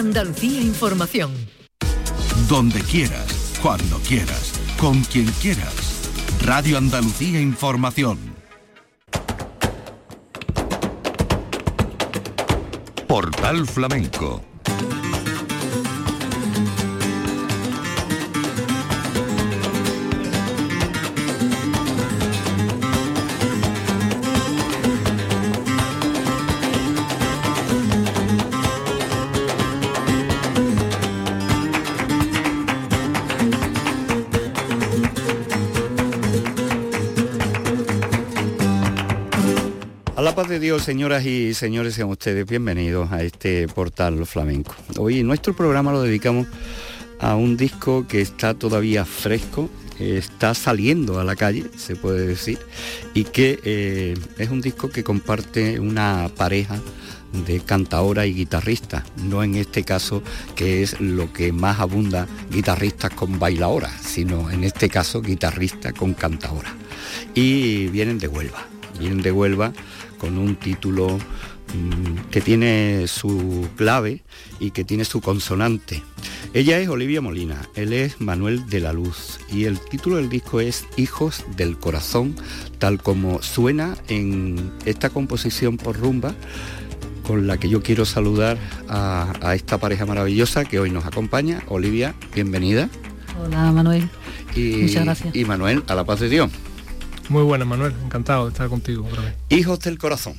Andalucía 0.00 0.62
Información. 0.62 1.30
Donde 2.48 2.80
quieras, 2.80 3.58
cuando 3.62 3.98
quieras, 3.98 4.54
con 4.78 5.02
quien 5.04 5.26
quieras. 5.42 6.08
Radio 6.40 6.78
Andalucía 6.78 7.38
Información. 7.38 8.18
Portal 13.06 13.66
Flamenco 13.66 14.49
de 40.48 40.58
Dios, 40.58 40.82
señoras 40.84 41.26
y 41.26 41.52
señores, 41.52 41.94
sean 41.94 42.08
ustedes 42.08 42.46
bienvenidos 42.46 43.12
a 43.12 43.22
este 43.22 43.68
portal 43.68 44.24
flamenco. 44.24 44.74
Hoy 44.96 45.22
nuestro 45.22 45.54
programa 45.54 45.92
lo 45.92 46.02
dedicamos 46.02 46.46
a 47.18 47.34
un 47.34 47.58
disco 47.58 48.06
que 48.08 48.22
está 48.22 48.54
todavía 48.54 49.04
fresco, 49.04 49.68
está 49.98 50.54
saliendo 50.54 51.20
a 51.20 51.24
la 51.24 51.36
calle, 51.36 51.66
se 51.76 51.94
puede 51.94 52.26
decir, 52.26 52.58
y 53.12 53.24
que 53.24 53.60
eh, 53.64 54.14
es 54.38 54.48
un 54.48 54.62
disco 54.62 54.88
que 54.88 55.04
comparte 55.04 55.78
una 55.78 56.30
pareja 56.34 56.80
de 57.46 57.60
cantaora 57.60 58.24
y 58.24 58.32
guitarrista, 58.32 59.04
no 59.22 59.44
en 59.44 59.56
este 59.56 59.84
caso 59.84 60.22
que 60.54 60.82
es 60.82 61.00
lo 61.00 61.32
que 61.34 61.52
más 61.52 61.80
abunda 61.80 62.26
guitarristas 62.50 63.10
con 63.10 63.38
bailaora, 63.38 63.90
sino 64.00 64.50
en 64.50 64.64
este 64.64 64.88
caso 64.88 65.20
guitarrista 65.20 65.92
con 65.92 66.14
cantaora. 66.14 66.74
Y 67.34 67.88
vienen 67.88 68.18
de 68.18 68.28
Huelva, 68.28 68.66
vienen 68.98 69.20
de 69.20 69.32
Huelva 69.32 69.72
con 70.20 70.38
un 70.38 70.56
título 70.56 71.08
mm, 71.16 72.30
que 72.30 72.40
tiene 72.40 73.06
su 73.08 73.68
clave 73.76 74.22
y 74.60 74.70
que 74.70 74.84
tiene 74.84 75.04
su 75.04 75.20
consonante. 75.20 76.02
Ella 76.52 76.78
es 76.78 76.88
Olivia 76.88 77.20
Molina, 77.20 77.62
él 77.74 77.92
es 77.92 78.20
Manuel 78.20 78.68
de 78.68 78.80
la 78.80 78.92
Luz 78.92 79.38
y 79.50 79.64
el 79.64 79.80
título 79.80 80.16
del 80.16 80.28
disco 80.28 80.60
es 80.60 80.84
Hijos 80.96 81.44
del 81.56 81.78
Corazón, 81.78 82.36
tal 82.78 83.02
como 83.02 83.40
suena 83.42 83.96
en 84.08 84.72
esta 84.84 85.10
composición 85.10 85.76
por 85.76 85.98
rumba 85.98 86.34
con 87.26 87.46
la 87.46 87.58
que 87.58 87.68
yo 87.68 87.82
quiero 87.82 88.04
saludar 88.04 88.58
a, 88.88 89.54
esta 89.54 89.78
pareja 89.78 90.04
maravillosa 90.04 90.64
que 90.64 90.80
hoy 90.80 90.90
nos 90.90 91.06
acompaña. 91.06 91.62
Olivia, 91.68 92.14
bienvenida. 92.34 92.88
Hola 93.40 93.70
Manuel. 93.70 94.08
Muchas 94.56 95.04
gracias. 95.04 95.36
Y 95.36 95.44
Manuel, 95.44 95.84
a 95.86 95.94
la 95.94 96.04
paz 96.04 96.20
de 96.20 96.28
Dios. 96.28 96.50
Muy 97.30 97.44
buena, 97.44 97.64
Manuel. 97.64 97.94
Encantado 98.04 98.46
de 98.46 98.50
estar 98.50 98.68
contigo. 98.68 99.06
Hijos 99.50 99.78
del 99.80 99.98
corazón. 99.98 100.34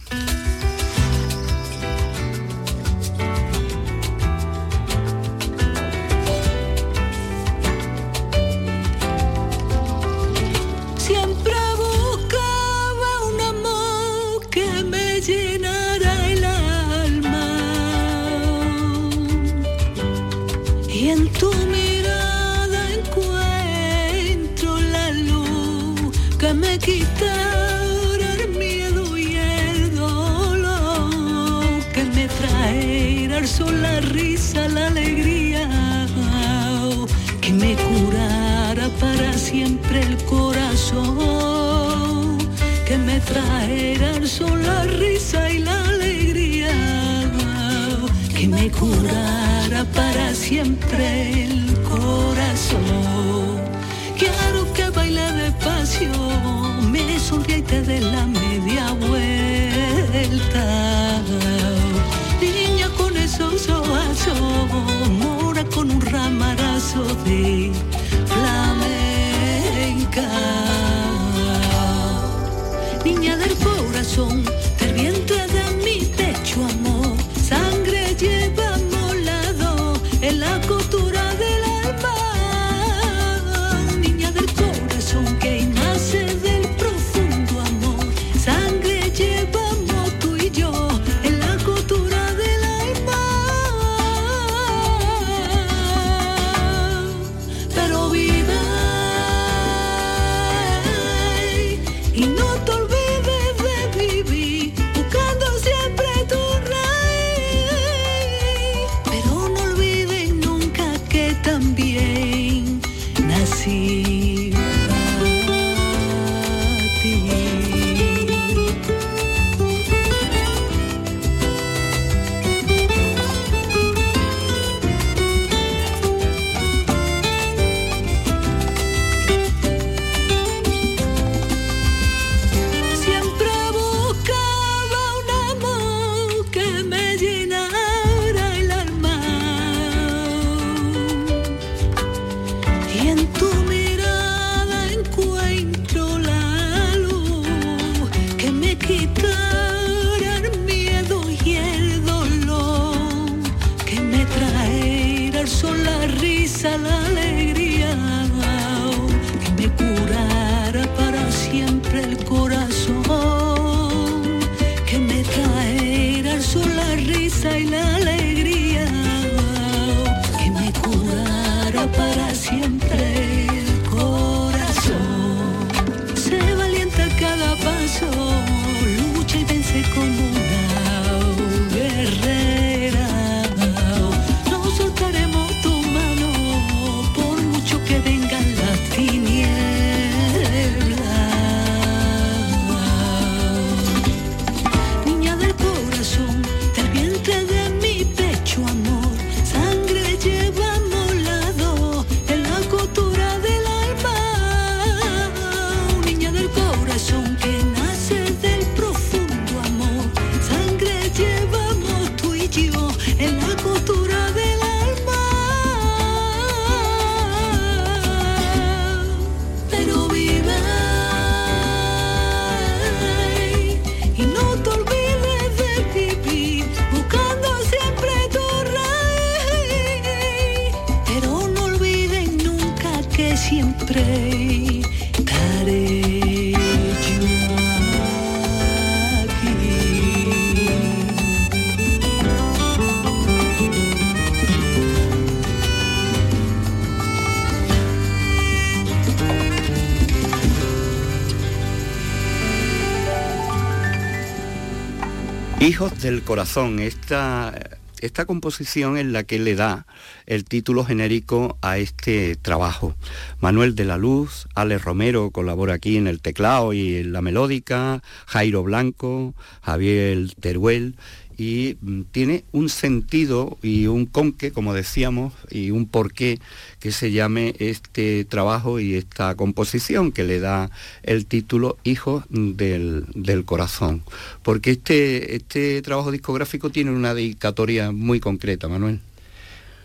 Del 255.82 256.22
Corazón, 256.22 256.78
esta, 256.78 257.56
esta 258.02 258.26
composición 258.26 259.00
es 259.00 259.06
la 259.08 259.24
que 259.24 259.40
le 259.40 259.56
da 259.56 259.88
el 260.28 260.46
título 260.46 260.86
genérico 260.86 261.58
a 261.64 261.80
este 261.80 262.36
trabajo. 262.36 262.94
Manuel 263.40 263.74
de 263.74 263.86
la 263.86 263.98
Luz, 263.98 264.48
Ale 264.54 264.78
Romero 264.78 265.32
colabora 265.32 265.74
aquí 265.74 265.98
en 265.98 266.06
el 266.06 266.22
teclado 266.22 266.74
y 266.74 266.98
en 266.98 267.14
la 267.14 267.24
melódica, 267.24 268.04
Jairo 268.28 268.62
Blanco, 268.62 269.34
Javier 269.64 270.30
Teruel 270.40 270.98
y 271.38 271.78
mm, 271.82 272.02
tiene 272.12 272.44
un 272.52 272.70
sentido 272.70 273.58
y 273.62 273.88
un 273.88 274.06
conque, 274.06 274.52
como 274.52 274.74
decíamos, 274.74 275.34
y 275.50 275.72
un 275.72 275.88
porqué 275.88 276.40
que 276.80 276.92
se 276.92 277.12
llame 277.12 277.56
este 277.60 278.26
trabajo 278.26 278.80
y 278.80 278.96
esta 278.96 279.36
composición 279.36 280.12
que 280.12 280.24
le 280.24 280.40
da 280.40 280.70
el 281.04 281.26
título 281.26 281.78
Hijos 281.84 282.26
del, 282.30 283.06
Corazón. 283.46 284.04
Porque 284.44 284.72
este, 284.72 285.36
este 285.36 285.82
trabajo 285.82 286.12
discográfico 286.12 286.70
tiene 286.70 286.92
una 286.92 287.14
dedicatoria 287.14 287.92
muy 287.92 288.20
concreta, 288.20 288.68
Manuel. 288.68 289.00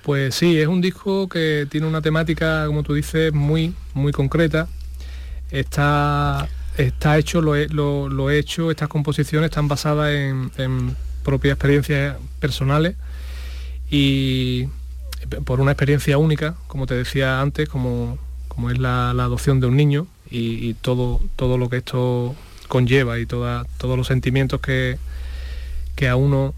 Pues 0.03 0.35
sí, 0.35 0.59
es 0.59 0.69
un 0.69 0.81
disco 0.81 1.29
que 1.29 1.67
tiene 1.69 1.87
una 1.87 2.01
temática, 2.01 2.67
como 2.67 2.83
tú 2.83 2.95
dices, 2.95 3.33
muy, 3.33 3.75
muy 3.93 4.13
concreta. 4.13 4.69
Está, 5.51 6.49
está 6.77 7.19
hecho, 7.19 7.41
lo 7.41 7.55
lo, 8.09 8.31
he 8.31 8.39
hecho, 8.39 8.71
estas 8.71 8.89
composiciones 8.89 9.51
están 9.51 9.69
basadas 9.69 10.13
en 10.13 10.51
propias 11.27 11.55
experiencias 11.55 12.17
personales 12.39 12.95
y 13.91 14.69
por 15.45 15.61
una 15.61 15.73
experiencia 15.73 16.19
única, 16.19 16.55
como 16.69 16.87
te 16.87 16.95
decía 16.95 17.41
antes, 17.41 17.69
como, 17.69 18.17
como 18.47 18.71
es 18.71 18.79
la, 18.79 19.11
adopción 19.11 19.59
de 19.59 19.67
un 19.67 19.77
niño 19.77 20.07
y, 20.31 20.75
todo, 20.75 21.21
todo 21.35 21.59
lo 21.59 21.69
que 21.69 21.79
esto 21.79 22.37
conlleva 22.69 23.19
y 23.19 23.27
toda, 23.27 23.67
todos 23.77 23.97
los 23.99 24.07
sentimientos 24.07 24.61
que, 24.61 24.99
que 25.97 26.09
a 26.09 26.15
uno 26.15 26.55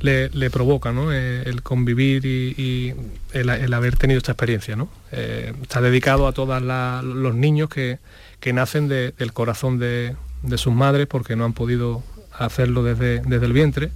le, 0.00 0.50
provoca 0.50 0.90
eh, 1.12 1.42
el 1.44 1.62
convivir 1.62 2.24
y, 2.24 2.94
el, 3.32 3.74
haber 3.74 3.96
tenido 3.96 4.18
esta 4.18 4.32
experiencia. 4.32 4.74
¿no? 4.74 4.88
Eh, 5.12 5.52
está 5.60 5.82
dedicado 5.82 6.26
a 6.26 6.32
todos 6.32 6.62
los 6.62 7.34
niños 7.34 7.68
que, 7.68 7.98
que 8.40 8.54
nacen 8.54 8.88
del 8.88 9.32
corazón 9.34 9.78
de, 9.78 10.16
sus 10.56 10.72
madres 10.72 11.06
porque 11.06 11.36
no 11.36 11.44
han 11.44 11.52
podido 11.52 12.02
hacerlo 12.38 12.82
desde, 12.82 13.20
desde 13.20 13.46
el 13.46 13.52
vientre 13.52 13.90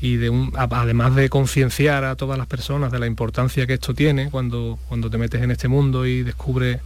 y 0.00 0.16
de 0.16 0.30
además 0.54 1.14
de 1.14 1.30
concienciar 1.30 2.04
a 2.04 2.16
todas 2.16 2.36
las 2.36 2.46
personas 2.46 2.92
de 2.92 2.98
la 2.98 3.06
importancia 3.06 3.66
que 3.66 3.74
esto 3.74 3.94
tiene 3.94 4.30
cuando, 4.30 4.78
cuando 4.88 5.08
te 5.08 5.16
metes 5.18 5.42
en 5.42 5.50
este 5.50 5.68
mundo 5.68 6.04
y 6.06 6.22
descubres 6.22 6.80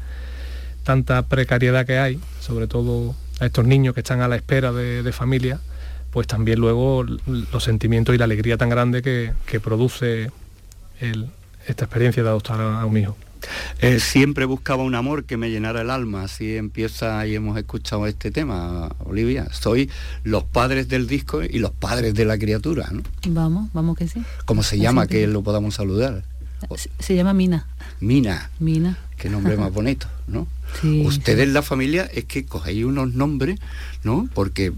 tanta 0.84 1.22
precariedad 1.22 1.84
que 1.84 1.98
hay, 1.98 2.20
sobre 2.40 2.66
todo 2.66 3.16
a 3.40 3.46
estos 3.46 3.66
niños 3.66 3.94
que 3.94 4.00
están 4.00 4.20
a 4.20 4.28
la 4.28 4.36
espera 4.36 4.72
de, 4.72 5.12
familia, 5.12 5.60
pues 6.12 6.26
también 6.26 6.60
luego 6.60 7.04
los 7.04 7.64
sentimientos 7.64 8.14
y 8.14 8.18
la 8.18 8.24
alegría 8.24 8.56
tan 8.56 8.68
grande 8.68 9.02
que, 9.02 9.60
produce 9.60 10.30
esta 11.66 11.84
experiencia 11.84 12.22
de 12.22 12.28
adoptar 12.28 12.60
a 12.60 12.84
un 12.84 12.96
hijo. 12.96 13.16
Eh, 13.80 14.00
siempre 14.00 14.44
buscaba 14.44 14.82
un 14.82 14.94
amor 14.94 15.24
que 15.24 15.36
me 15.36 15.50
llenara 15.50 15.82
el 15.82 15.90
alma, 15.90 16.24
así 16.24 16.56
empieza 16.56 17.26
y 17.26 17.34
hemos 17.34 17.56
escuchado 17.58 18.06
este 18.06 18.30
tema, 18.30 18.94
Olivia. 19.04 19.48
Soy 19.52 19.90
los 20.24 20.44
padres 20.44 20.88
del 20.88 21.06
disco 21.06 21.42
y 21.42 21.58
los 21.58 21.70
padres 21.72 22.14
de 22.14 22.24
la 22.24 22.38
criatura, 22.38 22.88
¿no? 22.92 23.02
Vamos, 23.28 23.70
vamos 23.72 23.96
que 23.96 24.08
sí. 24.08 24.22
¿Cómo 24.44 24.62
se 24.62 24.78
llama 24.78 25.06
que 25.06 25.26
lo 25.26 25.42
podamos 25.42 25.74
saludar? 25.74 26.24
Se, 26.98 27.14
llama 27.14 27.34
Mina. 27.34 27.66
Mina. 28.00 28.50
Mina. 28.58 28.98
Qué 29.16 29.28
nombre 29.28 29.56
más 29.56 29.72
bonito, 29.74 30.08
¿no? 30.26 30.46
Ustedes 31.04 31.48
la 31.48 31.62
familia 31.62 32.04
es 32.04 32.24
que 32.24 32.44
cogéis 32.44 32.84
unos 32.84 33.14
nombres, 33.14 33.58
¿no? 34.02 34.28
Porque 34.34 34.72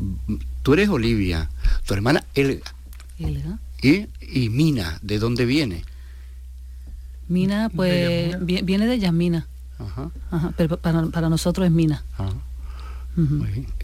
tú 0.63 0.75
eres 0.75 0.89
Olivia, 0.89 1.51
tu 1.87 1.95
hermana 1.95 2.25
Elga. 2.35 2.73
Elga. 3.19 3.59
Y, 3.83 4.07
y 4.21 4.51
Mina, 4.51 4.99
¿de 5.03 5.19
dónde 5.19 5.47
viene? 5.47 5.85
Mina, 7.31 7.71
pues 7.75 8.37
viene 8.45 8.87
de 8.87 8.99
Yasmina. 8.99 9.47
Ajá. 9.79 10.11
pero 10.57 10.77
para, 10.77 11.29
nosotros 11.29 11.65
es 11.65 11.73
Mina. 11.73 12.05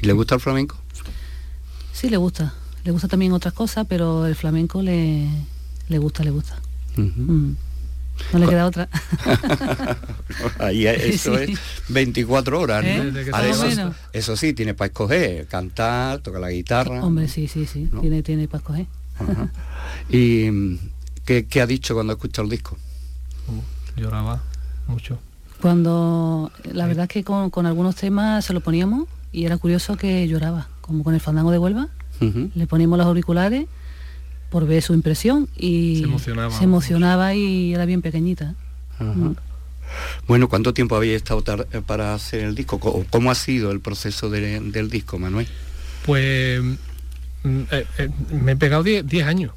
¿Y 0.02 0.06
le 0.06 0.12
gusta 0.12 0.34
el 0.34 0.40
flamenco? 0.40 0.76
Sí, 1.92 2.10
le 2.10 2.16
gusta. 2.16 2.54
Le 2.84 2.90
gusta 2.90 3.08
también 3.08 3.32
otras 3.32 3.54
cosas, 3.54 3.86
pero 3.88 4.26
el 4.26 4.34
flamenco 4.34 4.82
le, 4.82 5.28
le 5.88 5.98
gusta, 5.98 6.24
le 6.24 6.30
gusta. 6.30 6.58
No 6.96 8.38
le 8.38 8.48
queda 8.48 8.66
otra. 8.66 8.88
Ahí 10.58 10.86
eso 10.86 11.38
es 11.38 11.56
24 11.88 12.60
horas, 12.60 12.84
¿no? 12.84 13.18
¿Eh? 13.18 13.92
eso, 14.12 14.36
sí, 14.36 14.54
tiene 14.54 14.74
para 14.74 14.86
escoger, 14.86 15.46
cantar, 15.46 16.18
tocar 16.18 16.40
la 16.40 16.50
guitarra. 16.50 17.04
Hombre, 17.04 17.28
sí, 17.28 17.46
sí, 17.46 17.64
sí, 17.64 17.88
tiene, 18.00 18.24
tiene 18.24 18.48
para 18.48 18.58
escoger. 18.58 18.86
¿Y 20.10 20.50
mm, 20.50 20.78
¿qué, 21.24 21.46
¿qué, 21.46 21.60
ha 21.60 21.66
dicho 21.66 21.94
cuando 21.94 22.12
ha 22.12 22.16
escuchado 22.16 22.44
el 22.44 22.50
disco? 22.50 22.76
Lloraba 23.96 24.42
mucho. 24.86 25.18
Cuando, 25.60 26.52
la 26.64 26.86
verdad 26.86 27.04
es 27.04 27.10
que 27.10 27.24
con, 27.24 27.66
algunos 27.66 27.96
temas 27.96 28.44
se 28.44 28.52
lo 28.52 28.60
poníamos 28.60 29.08
y 29.32 29.44
era 29.44 29.56
curioso 29.56 29.96
que 29.96 30.28
lloraba, 30.28 30.68
como 30.80 31.02
con 31.02 31.14
el 31.14 31.20
fandango 31.20 31.50
de 31.50 31.58
Huelva, 31.58 31.88
le 32.20 32.66
poníamos 32.66 32.98
los 32.98 33.06
auriculares 33.06 33.66
por 34.50 34.66
ver 34.66 34.82
su 34.82 34.94
impresión 34.94 35.48
y 35.56 36.06
se 36.50 36.64
emocionaba, 36.64 37.34
y 37.34 37.74
era 37.74 37.84
bien 37.84 38.00
pequeñita. 38.00 38.54
Mm. 38.98 39.32
Bueno, 40.26 40.48
¿cuánto 40.48 40.74
tiempo 40.74 40.96
había 40.96 41.16
estado 41.16 41.42
eh, 41.72 41.82
para 41.84 42.14
hacer 42.14 42.40
el 42.40 42.54
disco? 42.54 42.80
¿Cómo 43.10 43.30
ha 43.30 43.34
sido 43.34 43.70
el 43.70 43.80
proceso 43.80 44.30
del 44.30 44.90
disco, 44.90 45.18
Manuel? 45.18 45.46
Pues 46.04 46.62
mm, 47.42 47.60
eh, 47.70 47.86
eh, 47.98 48.08
me 48.30 48.52
he 48.52 48.56
pegado 48.56 48.82
10 48.82 49.26
años. 49.26 49.52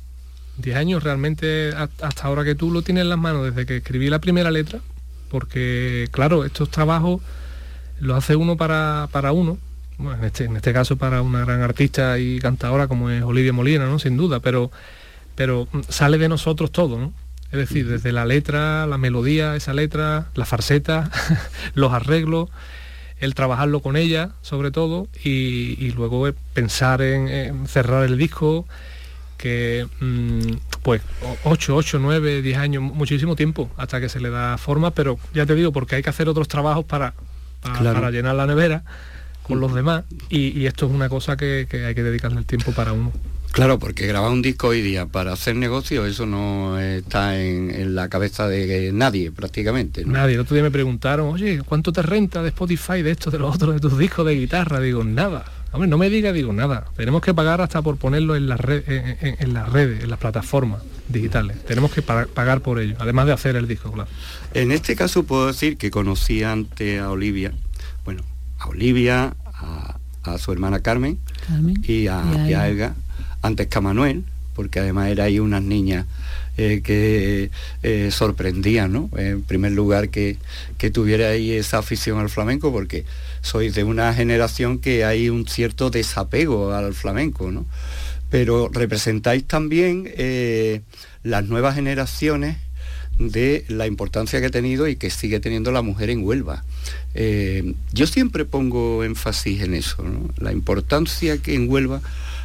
10 0.59 0.77
años 0.77 1.03
realmente 1.03 1.71
hasta 1.75 2.27
ahora 2.27 2.43
que 2.43 2.55
tú 2.55 2.71
lo 2.71 2.81
tienes 2.81 3.03
en 3.03 3.09
las 3.09 3.17
manos, 3.17 3.45
desde 3.45 3.65
que 3.65 3.77
escribí 3.77 4.09
la 4.09 4.19
primera 4.19 4.51
letra, 4.51 4.79
porque 5.29 6.07
claro, 6.11 6.45
estos 6.45 6.69
trabajos 6.69 7.21
los 7.99 8.17
hace 8.17 8.35
uno 8.35 8.57
para, 8.57 9.07
uno, 9.33 9.57
en, 9.99 10.23
este, 10.23 10.45
en 10.45 10.55
este 10.55 10.73
caso 10.73 10.97
para 10.97 11.21
una 11.21 11.41
gran 11.41 11.61
artista 11.61 12.19
y 12.19 12.39
cantadora 12.39 12.87
como 12.87 13.09
es 13.09 13.23
Olivia 13.23 13.53
Molina, 13.53 13.85
¿no? 13.85 13.99
Sin 13.99 14.17
duda, 14.17 14.39
pero, 14.39 14.71
pero 15.35 15.67
sale 15.87 16.17
de 16.17 16.29
nosotros 16.29 16.71
todo, 16.71 16.99
¿no? 16.99 17.13
Es 17.51 17.57
decir, 17.57 17.87
desde 17.89 18.11
la 18.11 18.25
letra, 18.25 18.85
la 18.85 18.97
melodía, 18.97 19.55
esa 19.55 19.73
letra, 19.73 20.27
la 20.35 20.45
farseta, 20.45 21.09
los 21.73 21.91
arreglos, 21.93 22.49
el 23.19 23.33
trabajarlo 23.33 23.81
con 23.81 23.97
ella, 23.97 24.31
sobre 24.41 24.71
todo, 24.71 25.07
y, 25.23 25.91
luego 25.91 26.31
pensar 26.53 27.01
en 27.01 27.67
cerrar 27.67 28.05
el 28.05 28.17
disco, 28.17 28.65
que 29.39 29.87
mm, 30.01 30.81
pues 30.83 31.01
8, 31.45 31.75
8, 31.75 31.97
9, 31.99 32.41
10 32.41 32.57
años, 32.57 32.83
muchísimo 32.83 33.35
tiempo 33.37 33.71
hasta 33.77 34.01
que 34.01 34.09
se 34.09 34.19
le 34.19 34.29
da 34.29 34.57
forma, 34.57 34.91
pero 34.91 35.17
ya 35.33 35.45
te 35.45 35.55
digo, 35.55 35.71
porque 35.71 35.95
hay 35.95 36.03
que 36.03 36.09
hacer 36.09 36.27
otros 36.27 36.49
trabajos 36.49 36.83
para, 36.83 37.13
para, 37.61 38.11
llenar 38.11 38.35
la 38.35 38.45
nevera 38.45 38.83
con 39.43 39.61
los 39.61 39.73
demás 39.73 40.03
y, 40.29 40.65
esto 40.65 40.87
es 40.87 40.91
una 40.91 41.07
cosa 41.07 41.37
que, 41.37 41.67
hay 41.71 41.95
que 41.95 42.03
dedicarle 42.03 42.39
el 42.39 42.45
tiempo 42.45 42.73
para 42.73 42.91
uno. 42.91 43.13
Claro, 43.51 43.79
porque 43.79 44.05
grabar 44.05 44.29
un 44.29 44.43
disco 44.43 44.67
hoy 44.67 44.81
día 44.81 45.07
para 45.07 45.31
hacer 45.33 45.55
negocio, 45.55 46.05
eso 46.05 46.25
no 46.25 46.77
está 46.77 47.41
en, 47.41 47.95
la 47.95 48.09
cabeza 48.09 48.47
de 48.47 48.91
nadie 48.93 49.31
prácticamente. 49.31 50.05
Nadie. 50.05 50.35
El 50.35 50.41
otro 50.41 50.53
día 50.53 50.63
me 50.63 50.69
preguntaron, 50.69 51.29
oye, 51.29 51.61
¿cuánto 51.65 51.93
te 51.93 52.01
renta 52.01 52.43
de 52.43 52.49
Spotify, 52.49 53.01
de 53.01 53.11
esto, 53.11 53.31
de 53.31 53.39
los 53.39 53.55
otros, 53.55 53.73
de 53.73 53.79
tus 53.79 53.97
discos 53.97 54.25
de 54.25 54.35
guitarra? 54.35 54.79
Digo, 54.81 55.03
nada. 55.03 55.45
Hombre, 55.71 55.87
no 55.87 55.97
me 55.97 56.09
diga, 56.09 56.33
digo 56.33 56.51
nada. 56.51 56.85
Tenemos 56.95 57.21
que 57.21 57.33
pagar 57.33 57.61
hasta 57.61 57.81
por 57.81 57.97
ponerlo 57.97 58.35
en 58.35 58.47
las, 58.47 58.59
en, 58.65 59.53
las 59.53 59.71
redes, 59.71 60.03
en 60.03 60.09
las 60.09 60.19
plataformas 60.19 60.81
digitales. 61.07 61.63
Tenemos 61.65 61.91
que 61.91 62.01
pagar 62.01 62.61
por 62.61 62.79
ello, 62.79 62.95
además 62.99 63.27
de 63.27 63.33
hacer 63.33 63.55
el 63.55 63.67
disco, 63.67 63.91
claro. 63.91 64.09
En 64.53 64.71
este 64.71 64.95
caso 64.95 65.23
puedo 65.23 65.47
decir 65.47 65.77
que 65.77 65.91
conocí 65.91 66.43
ante 66.43 66.99
a 66.99 67.09
Olivia, 67.11 67.53
bueno, 68.03 68.23
a 68.57 68.67
Olivia, 68.67 69.35
a, 69.53 69.95
su 70.37 70.51
hermana 70.51 70.79
Carmen, 70.81 71.19
y, 71.83 72.07
a, 72.07 72.67
Elga, 72.67 72.95
antes 73.41 73.67
que 73.67 73.77
a 73.77 73.81
Manuel, 73.81 74.23
porque 74.55 74.79
además 74.79 75.09
era 75.09 75.25
ahí 75.25 75.39
unas 75.39 75.63
niñas 75.63 76.05
eh, 76.61 76.81
que 76.83 77.51
eh, 77.83 78.11
sorprendían, 78.11 78.91
¿no? 78.91 79.09
En 79.15 79.43
primer 79.43 79.71
lugar 79.71 80.09
que, 80.09 80.35
que 80.77 80.91
tuviera 80.91 81.29
ahí 81.29 81.53
esa 81.53 81.77
afición 81.77 82.19
al 82.19 82.29
flamenco, 82.29 82.69
porque 82.69 83.05
sois 83.39 83.73
de 83.73 83.85
una 83.85 84.13
generación 84.13 84.79
que 84.79 85.05
hay 85.05 85.29
un 85.29 85.47
cierto 85.47 85.89
desapego 85.89 86.73
al 86.73 86.93
flamenco, 86.93 87.49
¿no? 87.49 87.65
Pero 88.29 88.67
representáis 88.67 89.45
también 89.45 90.11
eh, 90.17 90.81
las 91.23 91.45
nuevas 91.45 91.75
generaciones 91.75 92.57
de 93.19 93.63
la 93.69 93.87
importancia 93.87 94.41
que 94.41 94.47
ha 94.47 94.51
tenido 94.51 94.89
y 94.89 94.97
que 94.97 95.09
sigue 95.09 95.39
teniendo 95.39 95.71
la 95.71 95.81
mujer 95.81 96.09
en 96.09 96.25
Huelva. 96.25 96.65
Eh, 97.15 97.73
yo 97.93 98.05
siempre 98.05 98.43
pongo 98.43 99.05
énfasis 99.05 99.61
en 99.61 99.75
eso, 99.75 100.03
la 100.35 100.51
importancia 100.51 101.37
que 101.37 101.55
en 101.55 101.69
Huelva 101.69 102.01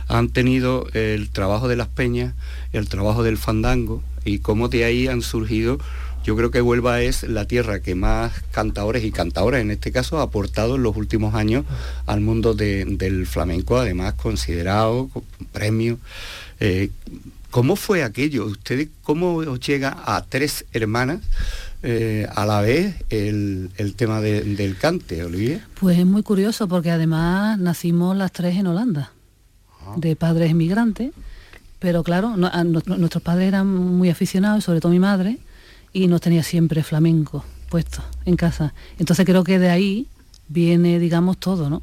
han 0.09 0.29
tenido 0.29 0.87
el 0.93 1.31
trabajo 1.31 1.69
de 1.69 1.77
las 1.77 1.89
peñas, 1.89 2.35
el 2.73 2.89
trabajo 2.89 3.23
del 3.23 3.39
fandango 3.39 4.03
y 4.25 4.39
cómo 4.39 4.69
de 4.69 4.85
ahí 4.85 5.09
han 5.09 5.23
surgido 5.23 5.79
yo 6.25 6.35
creo 6.37 6.51
que 6.51 6.63
Huelva 6.63 7.03
es 7.03 7.23
la 7.25 7.45
tierra 7.45 7.81
que 7.81 7.95
más 7.95 8.33
cantadores 8.51 9.05
y 9.05 9.13
cantadoras 9.13 9.61
en 9.61 9.71
este 9.71 9.93
caso 9.93 10.19
ha 10.19 10.23
aportado 10.23 10.77
en 10.77 10.83
los 10.83 10.97
últimos 10.97 11.35
años 11.35 11.67
al 12.07 12.23
mundo 12.23 12.55
del 12.55 13.27
flamenco, 13.27 13.77
además 13.77 14.15
considerado 14.15 15.09
con 15.09 15.23
premio. 15.53 15.99
Eh, 16.61 16.89
¿Cómo 17.51 17.77
fue 17.77 18.03
aquello? 18.03 18.47
¿Ustedes 18.47 18.89
cómo 19.03 19.37
os 19.37 19.61
llega 19.61 20.03
a 20.07 20.25
tres 20.25 20.65
hermanas 20.73 21.21
eh, 21.83 22.27
a 22.35 22.47
la 22.47 22.63
vez 22.63 22.97
el, 23.11 23.71
tema 23.95 24.23
del 24.23 24.77
cante, 24.79 25.23
Olivier? 25.23 25.61
Pues 25.79 25.99
es 25.99 26.07
muy 26.07 26.23
curioso 26.23 26.69
porque 26.69 26.91
además 26.91 27.59
nacimos 27.59 28.17
las 28.17 28.33
tres 28.33 28.57
en 28.57 28.67
Holanda. 28.67 29.13
De 29.97 30.17
padres 30.17 30.51
emigrantes, 30.51 31.13
pero 31.79 32.03
claro, 32.03 32.37
nuestros 32.37 33.23
padres 33.23 33.49
eran 33.49 33.67
muy 33.67 34.09
aficionados, 34.09 34.65
sobre 34.65 34.81
todo 34.81 34.93
mi 34.93 34.99
madre, 34.99 35.39
y 35.93 36.07
nos 36.07 36.21
tenía 36.21 36.43
siempre 36.43 36.83
flamenco 36.83 37.45
puesto 37.69 38.03
en 38.25 38.37
casa. 38.37 38.73
Entonces 38.99 39.27
creo 39.27 39.45
que 39.45 39.59
de 39.59 39.71
ahí 39.71 40.07
viene, 40.49 40.99
digamos, 40.99 41.39
todo, 41.39 41.69
¿no? 41.69 41.83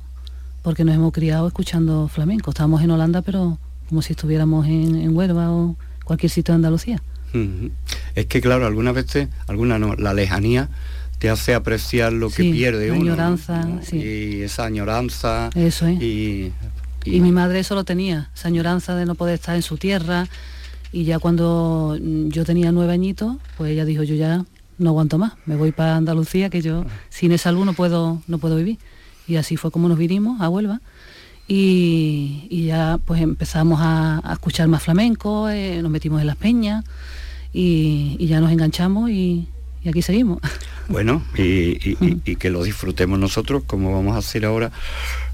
Porque 0.63 0.83
nos 0.83 0.95
hemos 0.95 1.11
criado 1.11 1.47
escuchando 1.47 2.07
flamenco. 2.07 2.51
Estábamos 2.51 2.81
en 2.81 2.91
Holanda, 2.91 3.21
pero 3.21 3.57
como 3.89 4.01
si 4.01 4.13
estuviéramos 4.13 4.67
en, 4.67 5.15
Huelva 5.15 5.51
o 5.51 5.75
cualquier 6.05 6.29
sitio 6.29 6.53
de 6.53 6.55
Andalucía. 6.55 7.01
Es 8.15 8.25
que 8.25 8.41
claro, 8.41 8.65
algunas 8.65 8.93
veces, 8.93 9.29
alguna 9.47 9.79
no, 9.79 9.95
la 9.95 10.13
lejanía 10.13 10.69
te 11.19 11.29
hace 11.29 11.53
apreciar 11.53 12.13
lo 12.13 12.29
que 12.29 12.43
pierde 12.43 12.87
la 12.87 12.95
añoranza, 12.95 13.67
sí. 13.83 13.97
Y 13.97 14.41
esa 14.41 14.65
añoranza. 14.65 15.49
Eso 15.55 15.87
es. 15.87 16.01
Y, 16.01 16.53
y, 17.03 17.19
mi 17.19 17.31
madre 17.31 17.59
eso 17.59 17.75
lo 17.75 17.83
tenía, 17.83 18.29
esa 18.35 18.47
añoranza 18.47 18.95
de 18.95 19.05
no 19.05 19.15
poder 19.15 19.35
estar 19.35 19.55
en 19.55 19.61
su 19.61 19.77
tierra, 19.77 20.27
y 20.91 21.05
ya 21.05 21.19
cuando 21.19 21.97
mm, 21.99 22.29
yo 22.29 22.45
tenía 22.45 22.71
nueve 22.71 22.93
añitos, 22.93 23.37
pues 23.57 23.71
ella 23.71 23.85
dijo, 23.85 24.03
yo 24.03 24.15
ya 24.15 24.45
no 24.77 24.89
aguanto 24.89 25.17
más, 25.17 25.33
me 25.45 25.55
voy 25.55 25.71
para 25.71 25.95
Andalucía, 25.95 26.49
que 26.49 26.61
yo 26.61 26.85
sin 27.09 27.31
esa 27.31 27.51
luz 27.51 27.65
no 27.65 27.73
puedo, 27.73 28.21
no 28.27 28.37
puedo 28.37 28.55
vivir. 28.55 28.77
Y 29.27 29.37
así 29.37 29.55
fue 29.55 29.71
como 29.71 29.87
nos 29.87 29.97
vinimos 29.97 30.41
a 30.41 30.49
Huelva. 30.49 30.81
Y, 31.47 32.65
ya 32.67 32.97
pues 33.03 33.21
empezamos 33.21 33.79
a, 33.81 34.21
escuchar 34.31 34.67
más 34.69 34.83
flamenco, 34.83 35.49
eh, 35.49 35.81
nos 35.81 35.91
metimos 35.91 36.21
en 36.21 36.27
las 36.27 36.37
peñas 36.37 36.85
y, 37.51 38.25
ya 38.25 38.39
nos 38.39 38.51
enganchamos 38.51 39.09
y, 39.09 39.49
aquí 39.85 40.01
seguimos. 40.01 40.39
Bueno, 40.87 41.21
y, 41.37 41.97
y, 42.25 42.35
que 42.37 42.49
lo 42.49 42.63
disfrutemos 42.63 43.19
nosotros, 43.19 43.63
como 43.65 43.91
vamos 43.91 44.15
a 44.15 44.19
hacer 44.19 44.45
ahora 44.45 44.71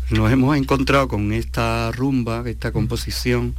nos 0.10 0.32
hemos 0.32 0.56
encontrado 0.56 1.08
con 1.08 1.34
esta 1.34 1.92
rumba, 1.92 2.44
esta 2.46 2.72
composición, 2.72 3.56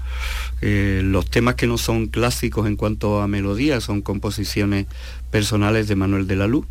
eh, 0.63 1.03
los 1.05 1.29
temas 1.29 1.57
que 1.57 1.67
no 1.67 1.77
son 1.77 2.07
clásicos 2.07 2.67
en 2.67 2.77
cuanto 2.77 3.21
a 3.21 3.29
melodía, 3.29 3.81
son 3.81 4.01
composiciones 4.01 4.87
personales 5.31 5.89
de 5.89 5.97
Manuel 5.97 6.27
de 6.27 6.37
la 6.37 6.47
Luz. 6.47 6.67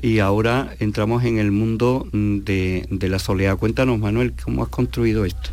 Y 0.00 0.18
ahora 0.18 0.74
entramos 0.78 1.24
en 1.24 1.38
el 1.38 1.52
mundo 1.52 2.06
mm, 2.12 2.38
de, 2.40 3.08
la 3.08 3.18
soleá. 3.18 3.56
Cuéntanos, 3.56 3.98
Manuel, 3.98 4.34
¿cómo 4.44 4.62
has 4.62 4.68
construido 4.68 5.24
esto? 5.24 5.50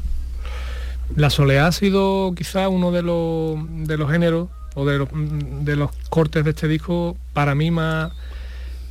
La 1.16 1.30
soleá 1.30 1.68
ha 1.68 1.72
sido 1.72 2.34
quizá 2.36 2.68
uno 2.68 2.92
de 2.92 3.04
los, 3.04 3.58
de 3.88 3.98
los 3.98 4.12
géneros 4.12 4.50
o 4.76 4.86
de 4.86 4.98
los, 4.98 5.10
mm, 5.14 5.64
de 5.64 5.78
los 5.78 5.92
cortes 6.10 6.44
de 6.44 6.50
este 6.50 6.68
disco 6.68 7.16
para 7.32 7.56
mí 7.56 7.72
más, 7.72 8.12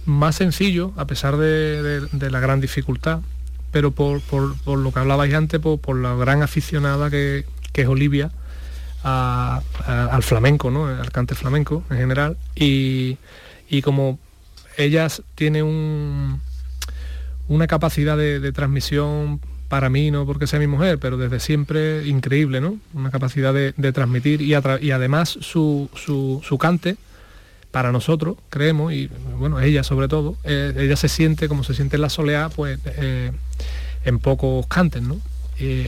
más 0.06 0.36
sencillo, 0.36 0.92
a 0.96 1.06
pesar 1.06 1.36
de 1.36 2.30
la 2.30 2.40
gran 2.40 2.62
dificultad 2.62 3.20
pero 3.70 3.92
por, 3.92 4.20
lo 4.66 4.92
que 4.92 4.98
hablabais 4.98 5.34
antes, 5.34 5.60
por, 5.60 5.96
la 5.96 6.14
gran 6.14 6.42
aficionada 6.42 7.10
que, 7.10 7.44
es 7.74 7.88
Olivia 7.88 8.30
al 9.02 10.22
flamenco, 10.22 10.70
¿no? 10.70 10.86
al 10.86 11.10
cante 11.10 11.34
flamenco 11.34 11.84
en 11.90 11.96
general, 11.96 12.36
y, 12.54 13.16
como 13.82 14.18
ellas 14.76 15.22
tiene 15.34 15.62
un, 15.62 16.40
una 17.48 17.66
capacidad 17.66 18.16
de, 18.16 18.52
transmisión 18.52 19.40
para 19.68 19.88
mí, 19.88 20.10
no 20.10 20.26
porque 20.26 20.46
sea 20.46 20.58
mi 20.58 20.66
mujer, 20.66 20.98
pero 20.98 21.16
desde 21.16 21.38
siempre 21.38 22.06
increíble, 22.08 22.60
¿no? 22.60 22.76
Una 22.92 23.10
capacidad 23.10 23.54
de, 23.54 23.92
transmitir 23.92 24.42
y, 24.42 24.54
y, 24.80 24.90
además 24.90 25.38
su, 25.40 25.88
su 25.94 26.58
cante 26.58 26.96
para 27.70 27.92
nosotros, 27.92 28.36
creemos, 28.48 28.92
y 28.92 29.08
bueno, 29.38 29.60
ella 29.60 29.84
sobre 29.84 30.08
todo, 30.08 30.36
eh, 30.44 30.74
ella 30.76 30.96
se 30.96 31.08
siente 31.08 31.48
como 31.48 31.62
se 31.62 31.74
siente 31.74 31.96
en 31.96 32.02
la 32.02 32.08
soleá, 32.08 32.48
pues 32.48 32.80
eh, 32.84 33.30
en 34.04 34.18
pocos 34.18 34.66
cantes, 34.66 35.02
¿no? 35.02 35.20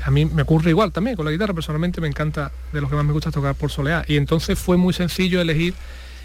a 0.04 0.10
mí 0.10 0.26
me 0.26 0.42
ocurre 0.42 0.68
igual 0.68 0.92
también 0.92 1.16
con 1.16 1.24
la 1.24 1.32
guitarra, 1.32 1.54
personalmente 1.54 2.02
me 2.02 2.06
encanta, 2.06 2.52
de 2.74 2.82
lo 2.82 2.90
que 2.90 2.94
más 2.94 3.06
me 3.06 3.12
gusta 3.14 3.30
tocar 3.30 3.54
por 3.54 3.70
soleá. 3.70 4.04
Y 4.06 4.16
entonces 4.16 4.58
fue 4.58 4.76
muy 4.76 4.92
sencillo 4.92 5.40
elegir 5.40 5.72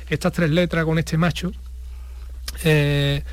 estas 0.10 0.34
tres 0.34 0.50
letras 0.50 0.84
con 0.84 1.00
este 1.00 1.18
macho. 1.18 1.54
Eh, 2.66 3.24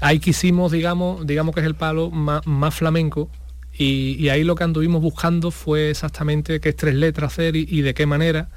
ahí 0.00 0.20
quisimos, 0.20 0.70
digamos, 0.70 1.26
digamos 1.26 1.52
que 1.52 1.62
es 1.62 1.66
el 1.66 1.74
palo 1.74 2.12
más, 2.12 2.74
flamenco, 2.76 3.28
y, 3.76 4.28
ahí 4.28 4.44
lo 4.44 4.54
que 4.54 4.62
anduvimos 4.62 5.02
buscando 5.02 5.50
fue 5.50 5.90
exactamente 5.90 6.60
qué 6.60 6.72
tres 6.72 6.94
letras 6.94 7.32
hacer 7.32 7.56
y 7.56 7.80
de 7.82 7.92
qué 7.92 8.06
manera 8.06 8.48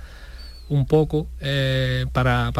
un 0.69 0.85
poco 0.85 1.27
eh, 1.41 2.05
para, 2.13 2.51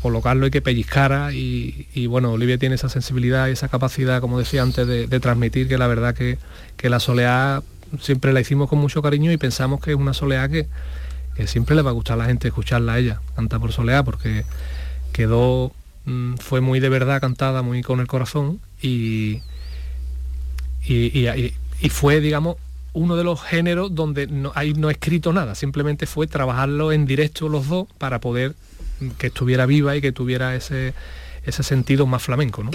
colocarlo 0.00 0.46
y 0.46 0.50
que 0.50 0.62
pellizcara 0.62 1.32
y, 1.32 2.06
bueno, 2.06 2.32
Olivia 2.32 2.58
tiene 2.58 2.76
esa 2.76 2.88
sensibilidad 2.88 3.48
y 3.48 3.52
esa 3.52 3.68
capacidad, 3.68 4.20
como 4.20 4.38
decía 4.38 4.62
antes, 4.62 4.86
de, 4.86 5.20
transmitir 5.20 5.68
que 5.68 5.76
la 5.76 5.86
verdad 5.86 6.14
que, 6.14 6.38
la 6.88 7.00
soleá 7.00 7.62
siempre 8.00 8.32
la 8.32 8.40
hicimos 8.40 8.68
con 8.68 8.78
mucho 8.78 9.02
cariño 9.02 9.32
y 9.32 9.36
pensamos 9.36 9.80
que 9.80 9.90
es 9.90 9.96
una 9.96 10.14
soleá 10.14 10.48
que, 10.48 10.68
siempre 11.46 11.74
le 11.74 11.80
va 11.80 11.90
a 11.90 11.94
gustar 11.94 12.14
a 12.14 12.18
la 12.18 12.26
gente 12.26 12.48
escucharla 12.48 12.94
a 12.94 12.98
ella, 12.98 13.20
canta 13.34 13.58
por 13.58 13.72
soleá, 13.72 14.02
porque 14.02 14.44
quedó, 15.12 15.72
mm, 16.04 16.34
fue 16.34 16.60
muy 16.60 16.80
de 16.80 16.90
verdad 16.90 17.20
cantada, 17.20 17.62
muy 17.62 17.82
con 17.82 18.00
el 18.00 18.06
corazón 18.06 18.60
y, 18.82 19.40
y, 20.86 21.26
y 21.80 21.88
fue, 21.88 22.20
digamos, 22.20 22.56
uno 22.92 23.16
de 23.16 23.24
los 23.24 23.42
géneros 23.42 23.94
donde 23.94 24.26
no, 24.26 24.52
hay 24.54 24.74
no 24.74 24.90
escrito 24.90 25.32
nada, 25.32 25.54
simplemente 25.54 26.06
fue 26.06 26.26
trabajarlo 26.26 26.92
en 26.92 27.06
directo 27.06 27.48
los 27.48 27.68
dos 27.68 27.86
para 27.98 28.20
poder 28.20 28.54
que 29.18 29.28
estuviera 29.28 29.66
viva 29.66 29.96
y 29.96 30.00
que 30.00 30.12
tuviera 30.12 30.54
ese, 30.54 30.94
ese 31.44 31.62
sentido 31.62 32.06
más 32.06 32.22
flamenco. 32.22 32.62
¿no? 32.62 32.70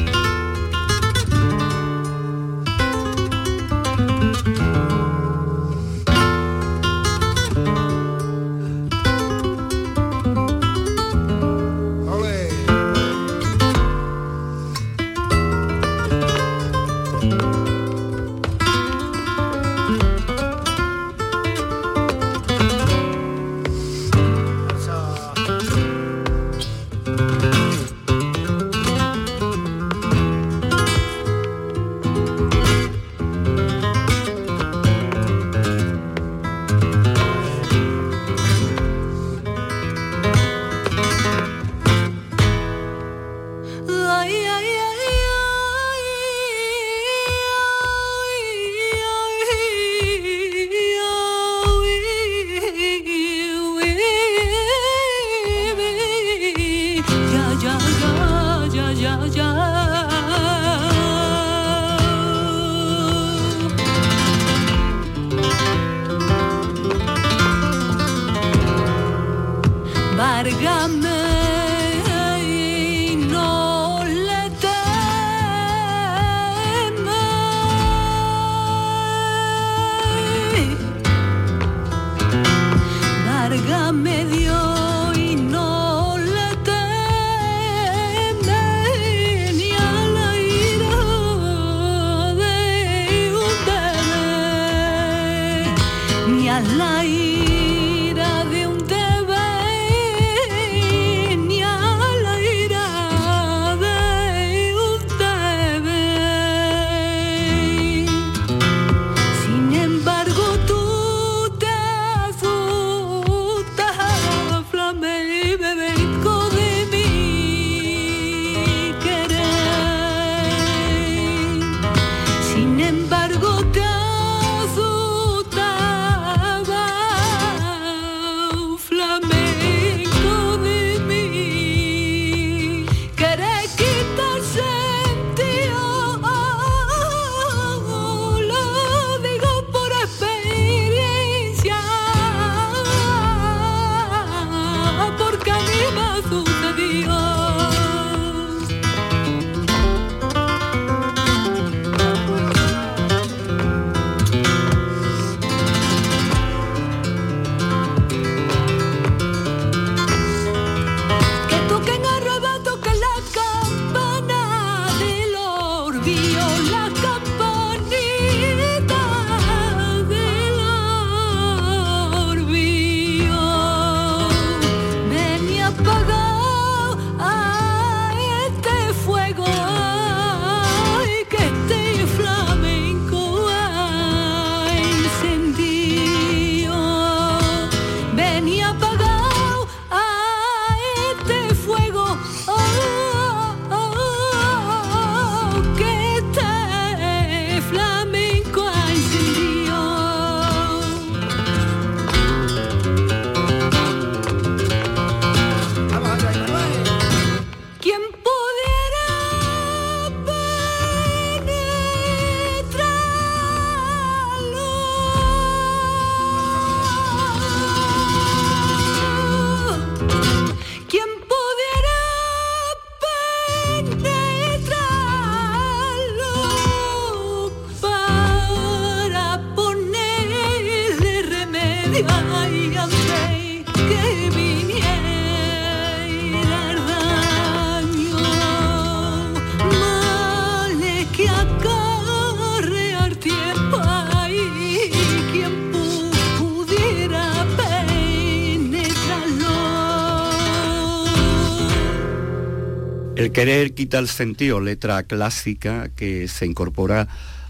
Quita 253.86 254.00
el 254.00 254.08
sentido, 254.08 254.60
letra 254.62 255.04
clásica 255.04 255.90
que 255.96 256.28
se 256.28 256.48
incorpora 256.48 257.08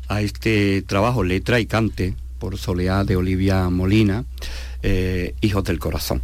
a 0.10 0.22
este 0.22 0.82
trabajo, 0.82 1.24
letra 1.24 1.62
y 1.62 1.66
cante, 1.66 2.14
por 2.40 2.58
Soleá 2.58 3.06
de 3.06 3.16
Olivia 3.16 3.70
Molina, 3.70 4.26
eh, 4.84 5.34
Hijos 5.40 5.64
del 5.64 5.80
Corazón. 5.80 6.22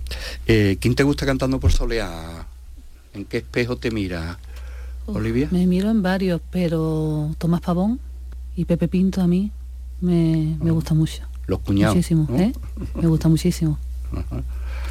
Eh, 0.47 0.75
¿Quién 0.81 0.95
te 0.95 1.03
gusta 1.03 1.25
cantando 1.25 1.61
por 1.61 1.71
Soleá? 1.71 2.45
¿En 3.13 3.23
qué 3.23 3.37
espejo 3.37 3.77
te 3.77 3.89
mira, 3.89 4.37
Olivia? 5.05 5.47
Me 5.49 5.65
miro 5.65 5.89
en 5.89 6.01
varios, 6.01 6.41
pero 6.51 7.33
Tomás 7.37 7.61
Pavón 7.61 8.01
y 8.57 8.65
Pepe 8.65 8.89
Pinto 8.89 9.21
a 9.21 9.27
mí 9.27 9.49
me, 10.01 10.57
me 10.61 10.71
gusta 10.71 10.93
mucho. 10.93 11.23
Los 11.47 11.59
cuñados. 11.59 11.95
Muchísimo, 11.95 12.27
¿eh? 12.37 12.51
Me 12.95 13.07
gusta 13.07 13.29
muchísimo. 13.29 13.79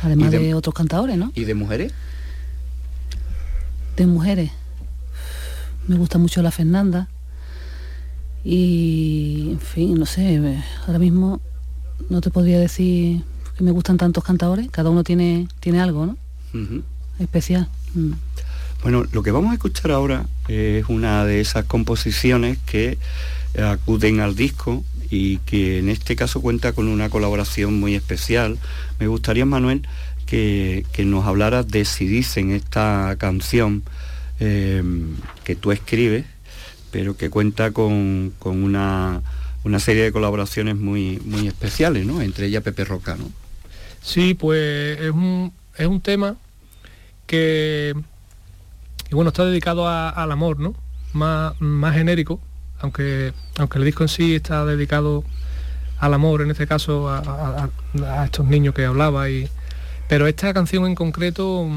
Además 0.02 0.30
de, 0.30 0.54
otros 0.54 0.74
cantadores, 0.74 1.18
¿no? 1.18 1.30
¿Y 1.34 1.44
de 1.44 1.52
mujeres? 1.52 1.92
De 3.98 4.06
mujeres. 4.06 4.50
Me 5.86 5.96
gusta 5.96 6.18
mucho 6.18 6.42
la 6.42 6.50
Fernanda. 6.50 7.08
Y, 8.44 9.48
en 9.52 9.60
fin, 9.60 9.98
no 9.98 10.06
sé, 10.06 10.40
ahora 10.86 10.98
mismo 10.98 11.40
no 12.08 12.20
te 12.20 12.30
podría 12.30 12.58
decir 12.58 13.22
que 13.56 13.64
me 13.64 13.70
gustan 13.70 13.98
tantos 13.98 14.24
cantadores, 14.24 14.70
cada 14.70 14.88
uno 14.88 15.04
tiene, 15.04 15.46
tiene 15.60 15.80
algo, 15.80 16.06
¿no? 16.06 16.16
Especial. 17.18 17.68
Mm. 17.94 18.12
Bueno, 18.82 19.04
lo 19.12 19.22
que 19.22 19.30
vamos 19.30 19.50
a 19.50 19.54
escuchar 19.54 19.90
ahora 19.90 20.24
es 20.48 20.86
una 20.88 21.26
de 21.26 21.40
esas 21.40 21.66
composiciones 21.66 22.58
que 22.64 22.96
acuden 23.58 24.20
al 24.20 24.34
disco 24.34 24.84
y 25.10 25.38
que 25.38 25.78
en 25.78 25.88
este 25.88 26.16
caso 26.16 26.40
cuenta 26.40 26.72
con 26.72 26.88
una 26.88 27.10
colaboración 27.10 27.78
muy 27.78 27.94
especial. 27.94 28.58
Me 28.98 29.06
gustaría, 29.06 29.44
Manuel, 29.44 29.86
que, 30.24 30.84
nos 31.04 31.26
hablaras 31.26 31.68
de 31.68 31.84
si 31.84 32.06
dicen 32.06 32.52
esta 32.52 33.16
canción 33.18 33.82
eh, 34.40 34.82
que 35.44 35.54
tú 35.54 35.70
escribes, 35.70 36.24
pero 36.90 37.14
que 37.16 37.28
cuenta 37.28 37.72
con, 37.72 38.32
una, 38.42 39.20
serie 39.78 40.04
de 40.04 40.12
colaboraciones 40.12 40.76
muy, 40.76 41.20
muy 41.26 41.46
especiales, 41.46 42.06
¿no? 42.06 42.22
Entre 42.22 42.46
ellas 42.46 42.62
Pepe 42.62 42.84
Roca, 42.84 43.16
¿no? 43.16 43.30
Sí, 44.02 44.32
pues 44.32 44.98
es 44.98 45.10
un, 45.10 45.52
es 45.76 45.86
un 45.86 46.00
tema 46.00 46.36
que, 47.26 47.94
bueno, 49.10 49.28
está 49.28 49.44
dedicado 49.44 49.86
al 49.88 50.32
amor, 50.32 50.58
¿no? 50.58 50.74
Más, 51.12 51.52
más 51.60 51.94
genérico, 51.94 52.40
aunque, 52.80 53.34
aunque 53.58 53.78
el 53.78 53.84
disco 53.84 54.04
en 54.04 54.08
sí 54.08 54.34
está 54.34 54.64
dedicado 54.64 55.22
al 55.98 56.14
amor, 56.14 56.40
en 56.40 56.50
este 56.50 56.66
caso 56.66 57.10
a, 57.10 57.68
estos 58.24 58.46
niños 58.46 58.72
que 58.74 58.86
hablaba, 58.86 59.28
y, 59.28 59.50
pero 60.08 60.26
esta 60.26 60.54
canción 60.54 60.86
en 60.86 60.94
concreto, 60.94 61.68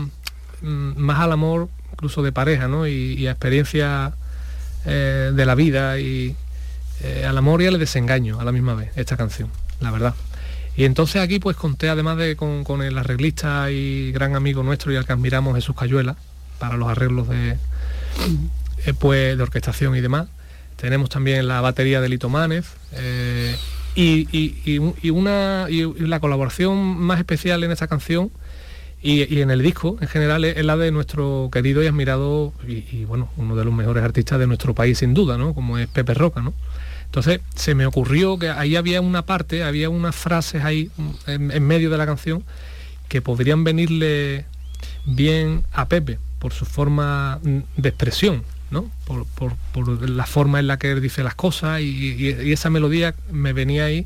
mm, 0.61 0.93
más 0.95 1.19
al 1.19 1.33
amor 1.33 1.67
incluso 2.03 2.21
de 2.21 2.33
pareja, 2.33 2.67
¿no? 2.67 2.85
Y, 2.85 3.29
experiencia 3.29 4.11
eh, 4.85 5.31
de 5.33 5.45
la 5.45 5.55
vida 5.55 5.99
y 5.99 6.35
eh, 7.01 7.25
al 7.25 7.37
amor 7.37 7.61
y 7.61 7.67
al 7.67 7.79
desengaño 7.79 8.41
a 8.41 8.43
la 8.43 8.51
misma 8.51 8.75
vez, 8.75 8.91
esta 8.97 9.15
canción, 9.15 9.49
la 9.79 9.89
verdad. 9.89 10.13
Y 10.75 10.83
entonces 10.83 11.21
aquí 11.21 11.39
pues 11.39 11.55
conté 11.55 11.87
además 11.87 12.17
de 12.17 12.35
con, 12.35 12.81
el 12.81 12.97
arreglista 12.97 13.71
y 13.71 14.11
gran 14.11 14.35
amigo 14.35 14.63
nuestro 14.63 14.91
y 14.91 14.97
al 14.97 15.05
que 15.05 15.13
admiramos 15.13 15.55
Jesús 15.55 15.77
Cayuela 15.77 16.17
para 16.59 16.75
los 16.75 16.89
arreglos 16.89 17.29
de, 17.29 17.51
eh, 18.85 18.93
pues, 18.99 19.37
de 19.37 19.43
orquestación 19.43 19.95
y 19.95 20.01
demás. 20.01 20.27
Tenemos 20.75 21.09
también 21.09 21.47
la 21.47 21.61
batería 21.61 22.01
de 22.01 22.09
Lito 22.09 22.27
Mánez 22.27 22.65
eh, 22.91 23.55
y, 23.95 25.09
una, 25.09 25.67
y 25.69 25.85
la 26.05 26.19
colaboración 26.19 26.97
más 26.97 27.19
especial 27.19 27.63
en 27.63 27.71
esta 27.71 27.87
canción 27.87 28.29
y, 29.03 29.41
en 29.41 29.51
el 29.51 29.61
disco 29.61 29.97
en 29.99 30.07
general 30.07 30.45
es, 30.45 30.63
la 30.63 30.77
de 30.77 30.89
nuestro 30.91 31.49
querido 31.51 31.83
y 31.83 31.87
admirado 31.87 32.53
y, 32.65 33.03
bueno, 33.03 33.29
uno 33.35 33.55
de 33.55 33.65
los 33.65 33.73
mejores 33.73 34.01
artistas 34.01 34.39
de 34.39 34.47
nuestro 34.47 34.73
país 34.73 34.99
sin 34.99 35.13
duda, 35.13 35.37
¿no? 35.37 35.53
Como 35.53 35.77
es 35.77 35.87
Pepe 35.87 36.13
Roca, 36.13 36.41
¿no? 36.41 36.53
Entonces 37.05 37.41
se 37.53 37.75
me 37.75 37.85
ocurrió 37.85 38.39
que 38.39 38.49
ahí 38.49 38.77
había 38.77 39.01
una 39.01 39.25
parte, 39.25 39.63
había 39.63 39.89
unas 39.89 40.15
frases 40.15 40.63
ahí 40.63 40.89
en, 41.27 41.67
medio 41.67 41.89
de 41.89 41.97
la 41.97 42.05
canción 42.05 42.43
que 43.09 43.21
podrían 43.21 43.65
venirle 43.65 44.45
bien 45.05 45.63
a 45.73 45.89
Pepe 45.89 46.17
por 46.39 46.53
su 46.53 46.65
forma 46.65 47.39
de 47.43 47.89
expresión, 47.89 48.43
¿no? 48.73 48.89
Por, 49.05 49.25
la 50.09 50.25
forma 50.25 50.59
en 50.59 50.67
la 50.67 50.77
que 50.77 50.91
él 50.91 51.01
dice 51.01 51.23
las 51.23 51.35
cosas 51.35 51.81
y, 51.81 52.27
esa 52.51 52.69
melodía 52.69 53.15
me 53.31 53.53
venía 53.53 53.85
ahí 53.85 54.05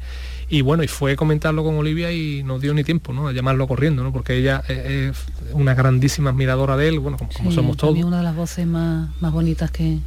y 0.49 0.61
bueno, 0.61 0.83
y 0.83 0.87
fue 0.87 1.15
comentarlo 1.15 1.63
con 1.63 1.75
Olivia 1.75 2.11
y 2.11 2.43
no 2.43 2.59
dio 2.59 2.73
ni 2.73 2.83
tiempo, 2.83 3.11
¿no? 3.13 3.27
A 3.27 3.33
llamarlo 3.33 3.67
corriendo, 3.67 4.03
¿no? 4.03 4.13
Porque 4.13 4.37
ella 4.37 4.63
es 4.67 5.17
una 5.51 5.73
grandísima 5.73 6.29
admiradora 6.29 6.77
de 6.77 6.87
él, 6.87 6.99
bueno, 6.99 7.17
como, 7.17 7.51
somos 7.51 7.77
todos. 7.77 7.97
una 7.97 8.17
de 8.17 8.23
las 8.23 8.35
voces 8.35 8.67
más, 8.67 9.09
más 9.19 9.33
bonitas 9.33 9.71
que, 9.71 9.99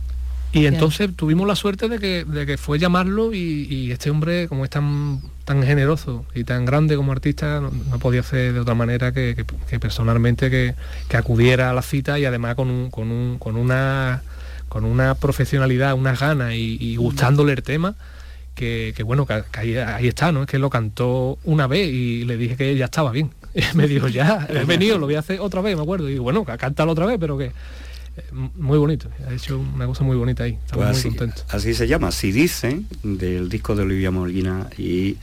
y 0.53 0.67
entonces 0.67 1.15
tuvimos 1.15 1.47
la 1.47 1.55
suerte 1.55 1.89
de 1.89 1.99
que, 2.01 2.25
de 2.25 2.45
que 2.45 2.57
fue 2.57 2.79
llamarlo 2.79 3.33
y, 3.33 3.93
este 3.93 4.11
hombre, 4.11 4.49
como 4.49 4.65
es 4.65 4.71
tan, 4.71 5.21
tan 5.45 5.63
generoso 5.63 6.25
y 6.35 6.43
tan 6.43 6.65
grande 6.65 6.97
como 6.97 7.13
artista, 7.13 7.61
no, 7.61 7.99
podía 8.01 8.21
hacer 8.21 8.53
de 8.53 8.61
otra 8.61 8.75
manera 8.75 9.13
que, 9.13 9.45
personalmente 9.81 10.51
que, 10.51 10.75
acudiera 11.17 11.71
a 11.71 11.73
la 11.73 11.83
cita 11.83 12.19
y 12.19 12.25
además 12.25 12.57
con, 12.57 12.91
con, 12.91 13.57
una, 13.57 14.23
con 14.71 14.85
una 14.85 15.17
profesionalidad, 15.17 15.95
unas 15.95 16.19
ganas 16.19 16.55
y, 16.55 16.97
gustándole 16.97 17.53
el 17.53 17.63
tema. 17.63 17.97
Que, 18.55 18.95
bueno, 19.05 19.27
que, 19.27 19.43
ahí, 19.53 20.07
está, 20.07 20.33
¿no? 20.33 20.43
Es 20.43 20.47
que 20.47 20.59
lo 20.59 20.71
cantó 20.71 21.39
una 21.45 21.67
vez 21.67 21.89
y 21.89 22.25
le 22.25 22.37
dije 22.37 22.57
que 22.57 22.77
ya 22.77 22.87
estaba 22.87 23.11
bien. 23.11 23.31
Y 23.53 23.77
me 23.77 23.89
dijo, 23.89 24.07
ya, 24.07 24.47
he 24.49 24.65
venido, 24.67 24.97
lo 24.97 25.07
voy 25.07 25.17
a 25.17 25.19
hacer 25.19 25.41
otra 25.41 25.61
vez, 25.61 25.75
me 25.77 25.83
acuerdo. 25.83 26.09
Y 26.09 26.19
bueno, 26.19 26.45
cántalo 26.45 26.93
otra 26.93 27.05
vez, 27.05 27.17
pero 27.19 27.37
que 27.37 27.51
muy 28.55 28.79
bonito, 28.79 29.09
ha 29.29 29.33
hecho 29.33 29.59
una 29.59 29.87
cosa 29.87 30.05
muy 30.05 30.17
bonita 30.17 30.45
ahí, 30.45 30.59
estamos 30.65 30.87
pues 30.87 31.05
muy 31.05 31.17
contentos. 31.17 31.47
Así 31.49 31.75
se 31.75 31.89
llama, 31.89 32.13
Si 32.13 32.33
Dicen, 32.33 32.87
del 33.03 33.49
disco 33.49 33.75
de 33.75 33.83
Olivia 33.83 34.11
Molina 34.11 34.69
y 34.77 35.17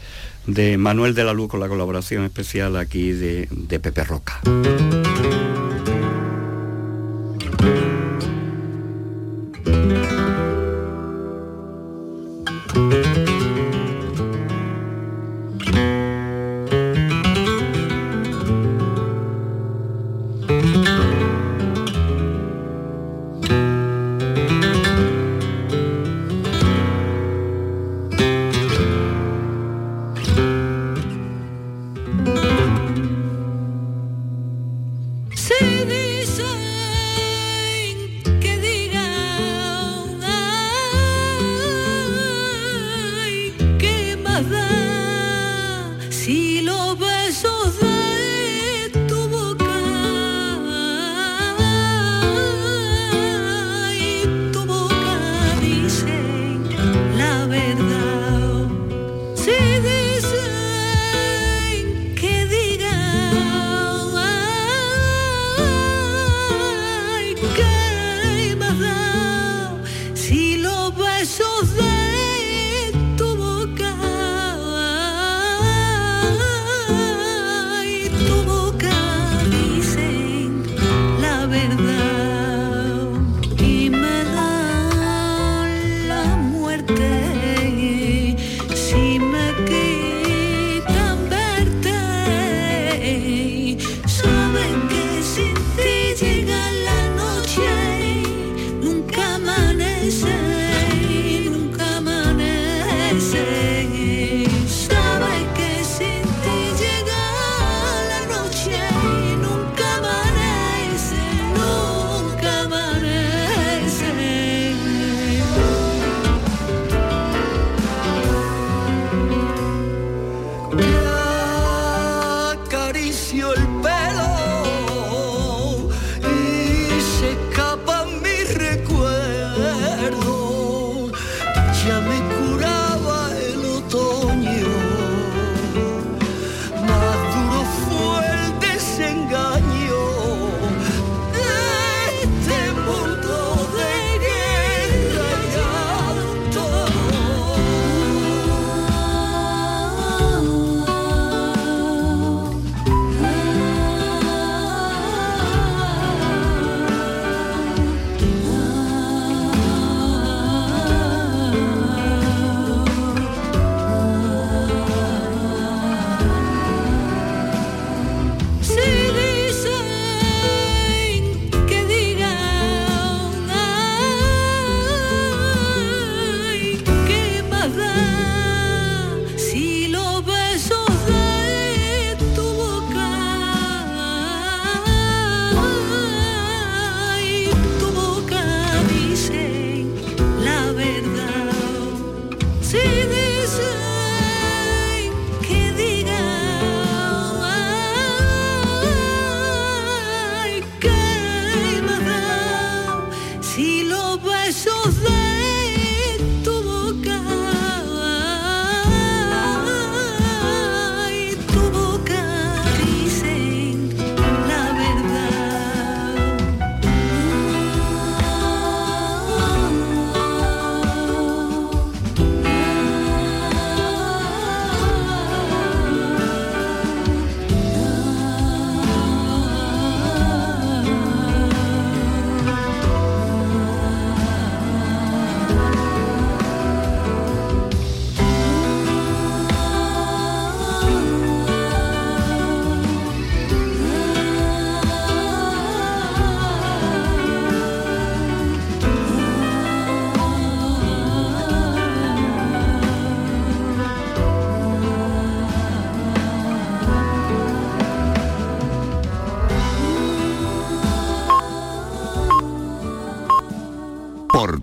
de 0.45 0.77
Manuel 0.77 1.13
de 1.13 1.23
la 1.23 1.33
Luz 1.33 1.49
con 1.49 1.59
la 1.59 1.67
colaboración 1.67 2.23
especial 2.23 2.75
aquí 2.75 3.11
de, 3.11 3.47
de 3.51 3.79
Pepe 3.79 4.03
Roca. 4.03 4.41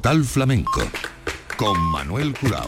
Portal 0.05 0.25
Flamenco 0.27 0.83
con 1.57 1.81
Manuel 1.81 2.35
Curao. 2.39 2.67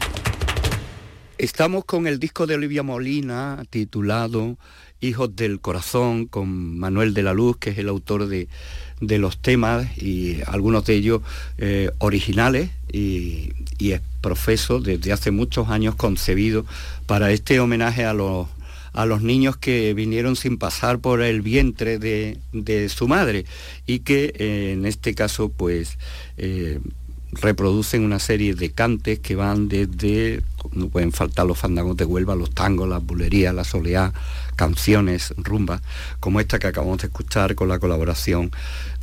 Estamos 1.37 1.85
con 1.85 2.07
el 2.07 2.19
disco 2.19 2.47
de 2.47 2.55
Olivia 2.55 2.83
Molina 2.83 3.63
titulado 3.69 4.57
Hijos 5.03 5.37
del 5.37 5.61
Corazón 5.61 6.25
con 6.25 6.79
Manuel 6.79 7.13
de 7.13 7.23
la 7.23 7.35
Luz, 7.35 7.59
que 7.59 7.69
es 7.69 7.79
el 7.79 7.91
autor 7.91 8.29
de, 8.29 8.49
los 9.19 9.37
temas 9.37 9.87
y 9.99 10.39
algunos 10.47 10.87
de 10.87 10.95
ellos 10.95 11.21
eh, 11.59 11.91
originales 11.99 12.71
y, 12.91 13.53
es 13.81 14.01
profeso 14.23 14.81
desde 14.81 15.13
hace 15.13 15.31
muchos 15.31 15.69
años 15.69 15.95
concebido 15.95 16.65
para 17.05 17.33
este 17.33 17.61
homenaje 17.61 18.07
a 18.07 18.15
los, 18.15 18.49
a 18.95 19.05
los 19.05 19.21
niños 19.21 19.59
que 19.59 19.93
vinieron 19.93 20.37
sin 20.37 20.57
pasar 20.57 21.01
por 21.01 21.21
el 21.21 21.43
vientre 21.43 21.99
de, 21.99 22.89
su 22.89 23.07
madre 23.09 23.45
y 23.87 23.99
que 23.99 24.33
eh, 24.39 24.73
en 24.73 24.87
este 24.87 25.15
caso 25.15 25.51
pues 25.51 25.99
eh, 26.39 26.81
reproducen 27.41 28.05
una 28.05 28.19
serie 28.19 28.55
de 28.55 28.71
cantes 28.71 29.19
que 29.19 29.37
van 29.37 29.69
desde, 29.69 30.43
no 30.73 30.89
pueden 30.89 31.13
faltar 31.13 31.47
los 31.47 31.59
fandangos 31.59 31.97
de 31.97 32.05
Huelva, 32.05 32.35
los 32.35 32.51
tangos, 32.51 32.89
las 32.89 33.05
bulerías, 33.05 33.55
la 33.55 33.65
soleá, 33.65 34.13
canciones, 34.57 35.35
rumbas, 35.37 35.83
como 36.21 36.41
esta 36.41 36.59
que 36.59 36.67
acabamos 36.67 36.99
de 36.99 37.09
escuchar 37.09 37.55
con 37.55 37.69
la 37.69 37.79
colaboración 37.79 38.51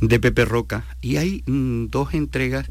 de 0.00 0.20
Pepe 0.20 0.44
Roca. 0.44 0.84
Y 1.00 1.16
hay 1.16 1.42
mm, 1.46 1.86
dos 1.86 2.14
entregas 2.14 2.66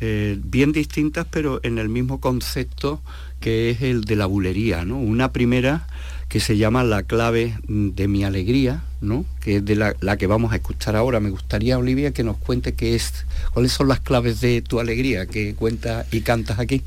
eh, 0.00 0.38
bien 0.42 0.72
distintas, 0.72 1.26
pero 1.30 1.60
en 1.62 1.78
el 1.78 1.88
mismo 1.88 2.20
concepto 2.20 3.00
que 3.40 3.70
es 3.70 3.82
el 3.82 4.04
de 4.04 4.16
la 4.16 4.26
bulería, 4.26 4.84
¿no? 4.84 4.98
Una 4.98 5.32
primera 5.32 5.86
que 6.28 6.40
se 6.40 6.56
llama 6.56 6.82
La 6.82 7.02
clave 7.04 7.56
de 7.68 8.08
mi 8.08 8.24
alegría, 8.24 8.82
¿no? 9.00 9.24
que 9.40 9.56
es 9.56 9.64
de 9.64 9.76
la, 9.76 10.16
que 10.16 10.26
vamos 10.26 10.52
a 10.52 10.56
escuchar 10.56 10.96
ahora. 10.96 11.20
Me 11.20 11.30
gustaría, 11.30 11.78
Olivia, 11.78 12.12
que 12.12 12.24
nos 12.24 12.36
cuente 12.36 12.74
qué 12.74 12.94
es, 12.94 13.26
cuáles 13.52 13.72
son 13.72 13.88
las 13.88 14.00
claves 14.00 14.40
de 14.40 14.60
tu 14.62 14.80
alegría 14.80 15.26
que 15.26 15.54
cuentas 15.54 16.06
y 16.12 16.22
cantas 16.22 16.58
aquí. 16.58 16.82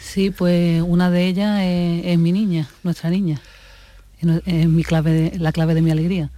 Sí, 0.00 0.30
pues 0.30 0.82
una 0.82 1.10
de 1.10 1.26
ellas 1.26 1.62
es, 1.62 2.18
mi 2.18 2.32
niña, 2.32 2.68
nuestra 2.82 3.10
niña. 3.10 3.40
Es 4.46 4.68
mi 4.68 4.82
clave 4.82 5.32
la 5.38 5.52
clave 5.52 5.74
de 5.74 5.82
mi 5.82 5.90
alegría. 5.90 6.30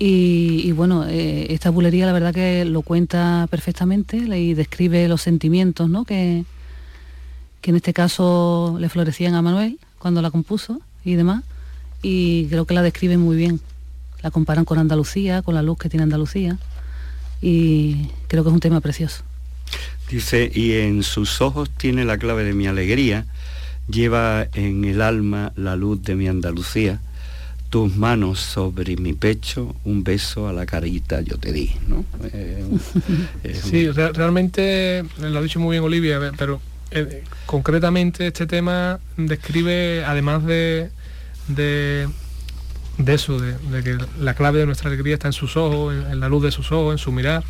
Y, 0.00 0.70
bueno, 0.72 1.06
eh, 1.08 1.52
esta 1.52 1.70
bulería 1.70 2.06
la 2.06 2.12
verdad 2.12 2.32
que 2.32 2.64
lo 2.64 2.82
cuenta 2.82 3.48
perfectamente 3.50 4.16
y 4.16 4.54
describe 4.54 5.08
los 5.08 5.22
sentimientos 5.22 5.90
¿no? 5.90 6.04
que, 6.04 6.44
que 7.60 7.70
en 7.70 7.76
este 7.76 7.92
caso 7.92 8.76
le 8.78 8.88
florecían 8.88 9.34
a 9.34 9.42
Manuel 9.42 9.80
cuando 9.98 10.22
la 10.22 10.30
compuso 10.30 10.80
y 11.08 11.16
demás, 11.16 11.42
y 12.02 12.46
creo 12.46 12.64
que 12.64 12.74
la 12.74 12.82
describen 12.82 13.20
muy 13.20 13.36
bien. 13.36 13.60
La 14.22 14.30
comparan 14.30 14.64
con 14.64 14.78
Andalucía, 14.78 15.42
con 15.42 15.54
la 15.54 15.62
luz 15.62 15.78
que 15.78 15.88
tiene 15.88 16.02
Andalucía, 16.02 16.58
y 17.40 18.08
creo 18.26 18.42
que 18.42 18.50
es 18.50 18.54
un 18.54 18.60
tema 18.60 18.80
precioso. 18.80 19.22
Dice, 20.10 20.50
y 20.52 20.72
en 20.72 21.02
sus 21.02 21.40
ojos 21.40 21.70
tiene 21.70 22.04
la 22.04 22.18
clave 22.18 22.44
de 22.44 22.54
mi 22.54 22.66
alegría, 22.66 23.26
lleva 23.88 24.48
en 24.54 24.84
el 24.84 25.02
alma 25.02 25.52
la 25.56 25.76
luz 25.76 26.02
de 26.02 26.14
mi 26.14 26.28
Andalucía, 26.28 27.00
tus 27.70 27.94
manos 27.96 28.40
sobre 28.40 28.96
mi 28.96 29.12
pecho, 29.12 29.76
un 29.84 30.02
beso 30.02 30.48
a 30.48 30.52
la 30.52 30.64
carita 30.64 31.20
yo 31.20 31.36
te 31.36 31.52
di, 31.52 31.72
¿no? 31.86 32.04
Eh, 32.32 32.64
sí, 33.62 33.90
realmente 33.90 35.04
lo 35.20 35.38
ha 35.38 35.42
dicho 35.42 35.60
muy 35.60 35.74
bien 35.74 35.84
Olivia, 35.84 36.18
pero 36.36 36.60
eh, 36.90 37.24
concretamente 37.44 38.28
este 38.28 38.46
tema 38.46 38.98
describe, 39.18 40.04
además 40.04 40.44
de, 40.46 40.90
de, 41.48 42.08
eso, 43.06 43.38
de, 43.40 43.82
que 43.82 43.98
la 44.20 44.34
clave 44.34 44.60
de 44.60 44.66
nuestra 44.66 44.88
alegría 44.88 45.14
está 45.14 45.28
en 45.28 45.32
sus 45.32 45.56
ojos, 45.56 45.94
en, 45.94 46.20
la 46.20 46.28
luz 46.28 46.42
de 46.42 46.50
sus 46.50 46.70
ojos, 46.72 46.92
en 46.92 46.98
su 46.98 47.12
mirar, 47.12 47.42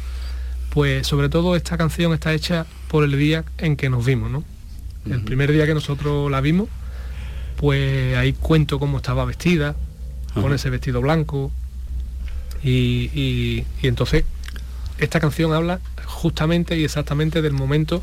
pues 0.71 1.07
sobre 1.07 1.29
todo 1.29 1.57
esta 1.57 1.77
canción 1.77 2.13
está 2.13 2.33
hecha 2.33 2.67
por 2.89 3.05
el 3.05 3.17
día 3.19 3.45
en 3.59 3.77
que 3.77 3.91
nos 3.91 4.05
vimos, 4.05 4.31
¿no? 4.31 4.45
El 5.11 5.23
primer 5.23 5.51
día 5.53 5.67
que 5.67 5.73
nosotros 5.73 6.31
la 6.31 6.41
vimos, 6.41 6.69
pues 7.57 8.17
ahí 8.17 8.35
cuento 8.35 8.79
cómo 8.79 8.99
estaba 8.99 9.25
vestida, 9.25 9.75
con 10.35 10.53
ese 10.53 10.69
vestido 10.71 11.01
blanco, 11.01 11.51
y, 12.63 13.11
y 13.15 13.87
entonces 13.87 14.25
esta 14.99 15.21
canción 15.21 15.53
habla 15.55 15.81
justamente 16.05 16.77
y 16.77 16.85
exactamente 16.85 17.41
del 17.41 17.53
momento 17.53 18.03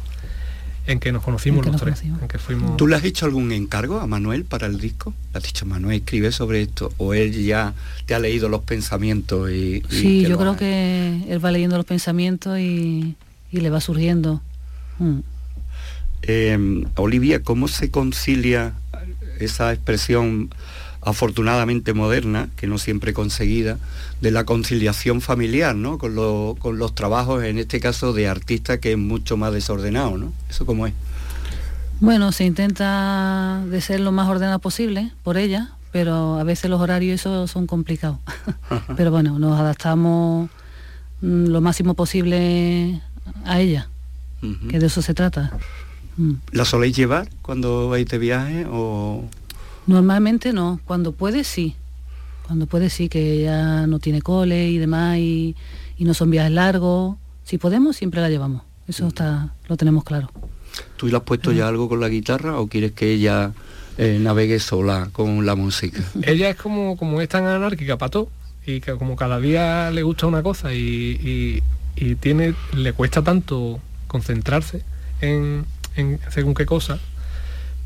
en 0.88 1.00
que 1.00 1.12
nos 1.12 1.24
conocimos 1.24 1.66
los 1.66 1.82
tres. 1.82 2.04
que 2.30 2.38
fuimos... 2.38 2.78
¿Tú 2.78 2.88
le 2.88 2.96
has 2.96 3.04
hecho 3.04 3.26
algún 3.26 3.52
encargo 3.52 4.00
a 4.00 4.08
Manuel 4.08 4.46
para 4.46 4.68
el 4.68 4.80
disco? 4.80 5.14
¿Le 5.34 5.38
has 5.40 5.44
dicho, 5.44 5.66
Manuel, 5.66 5.98
escribe 5.98 6.32
sobre 6.32 6.62
esto? 6.62 6.94
¿O 6.98 7.14
él 7.14 7.32
ya 7.32 7.74
te 8.06 8.14
ha 8.14 8.20
leído 8.20 8.50
los 8.50 8.62
pensamientos 8.64 9.50
y... 9.50 9.84
sí, 9.90 10.22
yo 10.22 10.38
creo 10.38 10.56
que 10.56 11.24
él 11.28 11.44
va 11.44 11.52
leyendo 11.52 11.78
los 11.78 11.86
pensamientos 11.86 12.60
y, 12.60 13.16
le 13.52 13.70
va 13.70 13.80
surgiendo. 13.80 14.42
Mm. 15.00 15.20
Em, 16.24 16.86
Olivia, 16.96 17.42
¿cómo 17.42 17.68
se 17.70 17.90
concilia 17.90 18.74
esa 19.40 19.72
expresión 19.72 20.50
afortunadamente 21.06 21.94
moderna, 21.94 22.50
que 22.56 22.68
no 22.68 22.80
siempre 22.80 23.14
conseguida, 23.14 23.78
de 24.22 24.32
la 24.32 24.44
conciliación 24.44 25.22
familiar, 25.22 25.76
¿no? 25.76 26.00
Con, 26.00 26.16
los 26.16 26.96
trabajos, 26.96 27.44
en 27.44 27.60
este 27.60 27.80
caso, 27.80 28.12
de 28.12 28.28
artista 28.28 28.80
que 28.80 28.94
es 28.94 28.98
mucho 28.98 29.38
más 29.38 29.54
desordenado, 29.54 30.18
¿no? 30.18 30.34
¿Eso 30.50 30.66
cómo 30.66 30.88
es? 30.88 30.94
Bueno, 32.00 32.32
se 32.32 32.44
intenta 32.44 33.64
de 33.70 33.80
ser 33.82 34.00
lo 34.00 34.12
más 34.12 34.28
ordenado 34.28 34.60
posible 34.60 35.12
por 35.24 35.38
ella, 35.38 35.70
pero 35.92 36.40
a 36.40 36.44
veces 36.44 36.70
los 36.70 36.82
horarios 36.82 37.22
eso 37.22 37.48
son 37.48 37.68
complicados. 37.68 38.18
pero 38.98 39.12
bueno, 39.12 39.38
nos 39.38 39.60
adaptamos 39.60 40.50
mm, 41.22 41.46
lo 41.46 41.62
máximo 41.62 41.94
posible 41.94 43.00
a 43.46 43.62
ella, 43.62 43.90
que 44.70 44.80
de 44.80 44.88
eso 44.88 45.04
se 45.04 45.14
trata. 45.14 45.52
Mm. 46.18 46.34
¿La 46.52 46.66
soléis 46.66 46.96
llevar 46.96 47.30
cuando 47.44 47.90
vais 47.90 48.08
de 48.08 48.18
viaje 48.18 48.66
o...? 48.68 49.24
Normalmente 49.88 50.54
no, 50.54 50.80
cuando 50.86 51.12
puede 51.12 51.44
sí. 51.44 51.76
Cuando 52.48 52.68
puede 52.68 52.90
sí, 52.90 53.10
que 53.10 53.42
ya 53.42 53.88
no 53.88 54.00
tiene 54.00 54.22
cole 54.22 54.70
y 54.70 54.78
demás 54.78 55.18
y, 55.18 55.56
no 56.00 56.14
son 56.14 56.30
viajes 56.30 56.52
largos. 56.52 57.18
Si 57.44 57.58
podemos, 57.58 57.96
siempre 57.96 58.22
la 58.22 58.30
llevamos. 58.30 58.64
Eso 58.88 59.08
está, 59.08 59.54
lo 59.68 59.78
tenemos 59.78 60.04
claro. 60.04 60.30
¿Tú 60.98 61.08
le 61.08 61.18
has 61.18 61.24
puesto 61.24 61.52
ya 61.52 61.68
algo 61.68 61.90
con 61.90 62.00
la 62.00 62.10
guitarra 62.10 62.60
o 62.60 62.68
quieres 62.68 62.92
que 62.92 63.12
ella 63.12 63.54
eh, 63.98 64.20
navegue 64.22 64.60
sola 64.60 65.10
con 65.12 65.46
la 65.46 65.56
música? 65.56 66.04
Ella 66.22 66.50
es 66.50 66.58
como, 66.58 66.98
como 66.98 67.22
es 67.22 67.30
tan 67.30 67.46
anárquica 67.46 67.98
para 67.98 68.10
todo 68.10 68.30
y 68.66 68.82
que 68.82 68.94
como 68.96 69.16
cada 69.16 69.40
día 69.40 69.90
le 69.92 70.04
gusta 70.04 70.28
una 70.28 70.44
cosa 70.44 70.74
y, 70.74 71.64
tiene, 72.20 72.54
le 72.76 72.94
cuesta 72.94 73.24
tanto 73.24 73.80
concentrarse 74.08 74.84
en, 75.22 75.66
en 75.96 76.20
según 76.30 76.54
qué 76.54 76.66
cosa, 76.66 77.00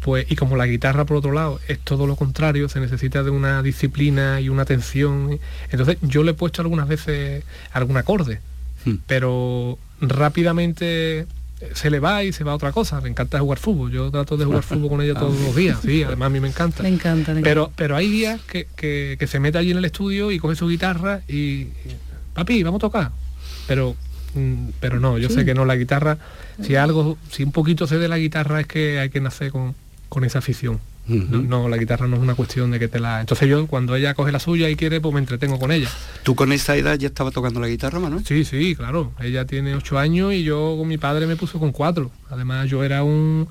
pues 0.01 0.25
y 0.29 0.35
como 0.35 0.55
la 0.55 0.65
guitarra 0.65 1.05
por 1.05 1.17
otro 1.17 1.31
lado 1.31 1.59
es 1.67 1.79
todo 1.79 2.07
lo 2.07 2.15
contrario, 2.15 2.69
se 2.69 2.79
necesita 2.79 3.23
de 3.23 3.29
una 3.29 3.61
disciplina 3.61 4.39
y 4.39 4.49
una 4.49 4.63
atención. 4.63 5.39
Entonces 5.71 5.97
yo 6.01 6.23
le 6.23 6.31
he 6.31 6.33
puesto 6.33 6.61
algunas 6.61 6.87
veces 6.87 7.43
algún 7.71 7.97
acorde, 7.97 8.39
hmm. 8.85 8.95
pero 9.07 9.77
rápidamente 10.01 11.27
se 11.73 11.89
le 11.89 11.99
va 11.99 12.23
y 12.23 12.31
se 12.31 12.43
va 12.43 12.53
a 12.53 12.55
otra 12.55 12.71
cosa. 12.71 13.01
Me 13.01 13.09
encanta 13.09 13.39
jugar 13.39 13.59
fútbol. 13.59 13.91
Yo 13.91 14.09
trato 14.11 14.37
de 14.37 14.45
jugar 14.45 14.63
fútbol 14.63 14.89
con 14.89 15.01
ella 15.01 15.13
todos 15.13 15.39
los 15.39 15.55
días. 15.55 15.79
Sí, 15.81 16.03
además 16.03 16.27
a 16.27 16.29
mí 16.29 16.39
me 16.39 16.47
encanta. 16.47 16.83
Me 16.83 16.89
encanta. 16.89 17.35
pero, 17.43 17.71
pero 17.75 17.95
hay 17.95 18.09
días 18.09 18.39
que, 18.41 19.27
se 19.27 19.39
mete 19.39 19.57
allí 19.57 19.71
en 19.71 19.77
el 19.77 19.85
estudio 19.85 20.31
y 20.31 20.39
coge 20.39 20.55
su 20.55 20.67
guitarra 20.67 21.21
y, 21.27 21.67
papi, 22.33 22.63
vamos 22.63 22.79
a 22.79 22.81
tocar. 22.81 23.11
Pero 23.67 23.95
mm, 24.33 24.69
pero 24.79 24.99
no, 24.99 25.17
yo 25.17 25.29
sé 25.29 25.43
que 25.43 25.53
no, 25.53 25.65
la 25.65 25.75
guitarra, 25.75 26.17
si 26.61 26.75
algo, 26.75 27.17
si 27.29 27.43
un 27.43 27.51
poquito 27.51 27.85
se 27.87 27.97
de 27.97 28.07
la 28.07 28.17
guitarra 28.17 28.61
es 28.61 28.67
que 28.67 28.99
hay 28.99 29.09
que 29.09 29.19
nacer 29.19 29.51
con, 29.51 29.75
con 30.09 30.23
esa 30.23 30.39
afición. 30.39 30.79
no, 31.07 31.69
la 31.69 31.77
guitarra 31.77 32.07
no 32.07 32.17
es 32.17 32.21
una 32.21 32.35
cuestión 32.35 32.69
de 32.71 32.79
que 32.79 32.87
te 32.87 32.99
la... 32.99 33.21
Entonces 33.21 33.47
yo 33.47 33.65
cuando 33.67 33.95
ella 33.95 34.13
coge 34.13 34.31
la 34.31 34.39
suya 34.39 34.69
y 34.69 34.75
quiere, 34.75 34.99
pues 35.01 35.13
me 35.13 35.19
entretengo 35.19 35.57
con 35.57 35.71
ella. 35.71 35.89
¿Tú 36.23 36.35
con 36.35 36.51
esa 36.51 36.75
edad 36.75 36.95
ya 36.95 37.07
estaba 37.07 37.31
tocando 37.31 37.59
la 37.59 37.67
guitarra, 37.67 37.99
Manuel? 37.99 38.25
Sí, 38.25 38.43
sí, 38.43 38.75
claro. 38.75 39.11
Ella 39.19 39.45
tiene 39.45 39.75
ocho 39.75 39.97
años 39.97 40.33
y 40.33 40.43
yo 40.43 40.75
con 40.77 40.87
mi 40.87 40.97
padre 40.97 41.25
me 41.25 41.35
puso 41.35 41.59
con 41.59 41.71
cuatro. 41.71 42.11
Además 42.29 42.69
yo 42.69 42.83
era 42.83 43.03
un... 43.03 43.47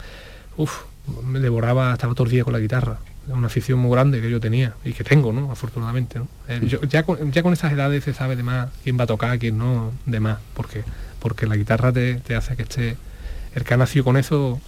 Uf, 0.56 0.82
me 1.24 1.40
devoraba, 1.40 1.92
estaba 1.92 2.14
todo 2.14 2.26
el 2.26 2.32
día 2.32 2.44
con 2.44 2.52
la 2.52 2.60
guitarra. 2.60 2.98
Una 3.28 3.46
afición 3.48 3.78
muy 3.78 3.90
grande 3.90 4.20
que 4.20 4.30
yo 4.30 4.40
tenía 4.40 4.74
y 4.84 4.92
que 4.92 5.04
tengo, 5.04 5.32
¿no? 5.32 5.50
Afortunadamente. 5.50 6.18
¿no? 6.18 6.28
Eh, 6.48 6.78
ya, 6.88 7.02
con, 7.02 7.32
ya 7.32 7.42
con 7.42 7.52
esas 7.52 7.72
edades 7.72 8.04
se 8.04 8.14
sabe 8.14 8.36
de 8.36 8.42
más 8.42 8.68
quién 8.84 8.98
va 8.98 9.04
a 9.04 9.06
tocar, 9.06 9.38
quién 9.38 9.58
no, 9.58 9.92
de 10.06 10.20
más. 10.20 10.38
Porque, 10.54 10.82
porque 11.18 11.46
la 11.46 11.56
guitarra 11.56 11.92
te, 11.92 12.16
te 12.16 12.34
hace 12.34 12.56
que 12.56 12.62
esté... 12.62 12.96
El 13.54 13.64
que 13.64 13.74
ha 13.74 13.76
nacido 13.76 14.04
con 14.04 14.16
eso 14.16 14.60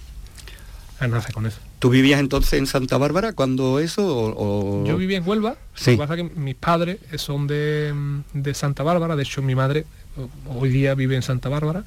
nace 1.08 1.32
con 1.32 1.46
eso. 1.46 1.58
¿Tú 1.80 1.88
vivías 1.88 2.20
entonces 2.20 2.52
en 2.52 2.66
Santa 2.66 2.98
Bárbara 2.98 3.32
cuando 3.32 3.80
eso? 3.80 4.02
O, 4.06 4.84
Yo 4.86 4.98
vivía 4.98 5.16
en 5.16 5.26
Huelva, 5.26 5.56
sí. 5.74 5.92
lo 5.92 5.96
que 5.96 5.98
pasa 6.02 6.16
que 6.16 6.24
mis 6.24 6.54
padres 6.54 6.98
son 7.16 7.46
de, 7.46 7.94
Santa 8.52 8.82
Bárbara, 8.82 9.16
de 9.16 9.22
hecho 9.22 9.40
mi 9.40 9.54
madre 9.54 9.86
hoy 10.46 10.68
día 10.68 10.94
vive 10.94 11.16
en 11.16 11.22
Santa 11.22 11.48
Bárbara, 11.48 11.84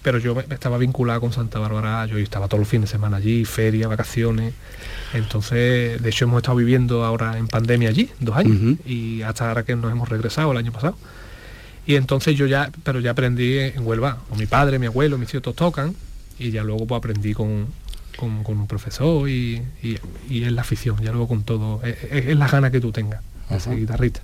pero 0.00 0.18
yo 0.18 0.38
estaba 0.38 0.78
vinculada 0.78 1.18
con 1.18 1.32
Santa 1.32 1.58
Bárbara, 1.58 2.06
yo 2.06 2.18
estaba 2.18 2.46
todos 2.46 2.60
los 2.60 2.68
fines 2.68 2.88
de 2.88 2.92
semana 2.92 3.16
allí, 3.16 3.44
feria, 3.44 3.88
vacaciones, 3.88 4.54
entonces 5.12 6.00
de 6.00 6.08
hecho 6.08 6.26
hemos 6.26 6.38
estado 6.38 6.58
viviendo 6.58 7.04
ahora 7.04 7.36
en 7.36 7.48
pandemia 7.48 7.88
allí, 7.88 8.10
dos 8.20 8.36
años, 8.36 8.78
y 8.86 9.22
hasta 9.22 9.48
ahora 9.48 9.64
que 9.64 9.74
nos 9.74 9.90
hemos 9.90 10.08
regresado 10.08 10.52
el 10.52 10.58
año 10.58 10.70
pasado. 10.70 10.96
Y 11.84 11.96
entonces 11.96 12.36
yo 12.36 12.46
ya, 12.46 12.70
pero 12.84 13.00
ya 13.00 13.10
aprendí 13.10 13.58
en 13.58 13.84
Huelva, 13.84 14.18
o 14.30 14.36
mi 14.36 14.46
padre, 14.46 14.78
mi 14.78 14.86
abuelo, 14.86 15.18
mis 15.18 15.28
tíos 15.28 15.42
todos 15.42 15.56
tocan, 15.56 15.96
y 16.38 16.52
ya 16.52 16.62
luego 16.62 16.86
pues 16.86 16.98
aprendí 16.98 17.34
con, 17.34 17.66
con, 18.16 18.42
un 18.46 18.66
profesor 18.66 19.28
y, 19.28 19.62
es 19.82 20.52
la 20.52 20.62
afición, 20.62 20.96
ya 21.02 21.10
luego 21.10 21.28
con 21.28 21.42
todo, 21.42 21.80
es, 21.82 22.36
la 22.36 22.48
gana 22.48 22.70
que 22.70 22.80
tú 22.80 22.92
tengas, 22.92 23.22
ese 23.50 23.74
guitarrista. 23.74 24.20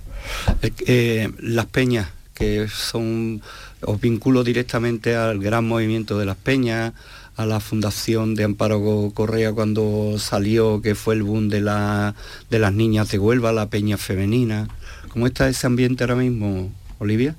Eh, 0.61 0.71
eh, 0.85 1.31
las 1.39 1.65
peñas, 1.67 2.09
que 2.33 2.67
son, 2.67 3.41
os 3.81 3.99
vinculo 3.99 4.43
directamente 4.43 5.15
al 5.15 5.39
gran 5.39 5.67
movimiento 5.67 6.17
de 6.17 6.25
las 6.25 6.37
peñas, 6.37 6.93
a 7.35 7.45
la 7.45 7.61
fundación 7.61 8.35
de 8.35 8.43
Amparo 8.43 9.11
Correa 9.13 9.53
cuando 9.53 10.15
salió, 10.19 10.81
que 10.81 10.93
fue 10.93 11.15
el 11.15 11.23
boom 11.23 11.47
de, 11.47 11.61
la, 11.61 12.13
de 12.49 12.59
las 12.59 12.73
niñas 12.73 13.09
de 13.11 13.17
Huelva, 13.17 13.53
la 13.53 13.69
peña 13.69 13.95
femenina. 13.95 14.67
¿Cómo 15.07 15.25
está 15.25 15.47
ese 15.47 15.65
ambiente 15.65 16.03
ahora 16.03 16.15
mismo, 16.15 16.69
Olivia? 16.99 17.35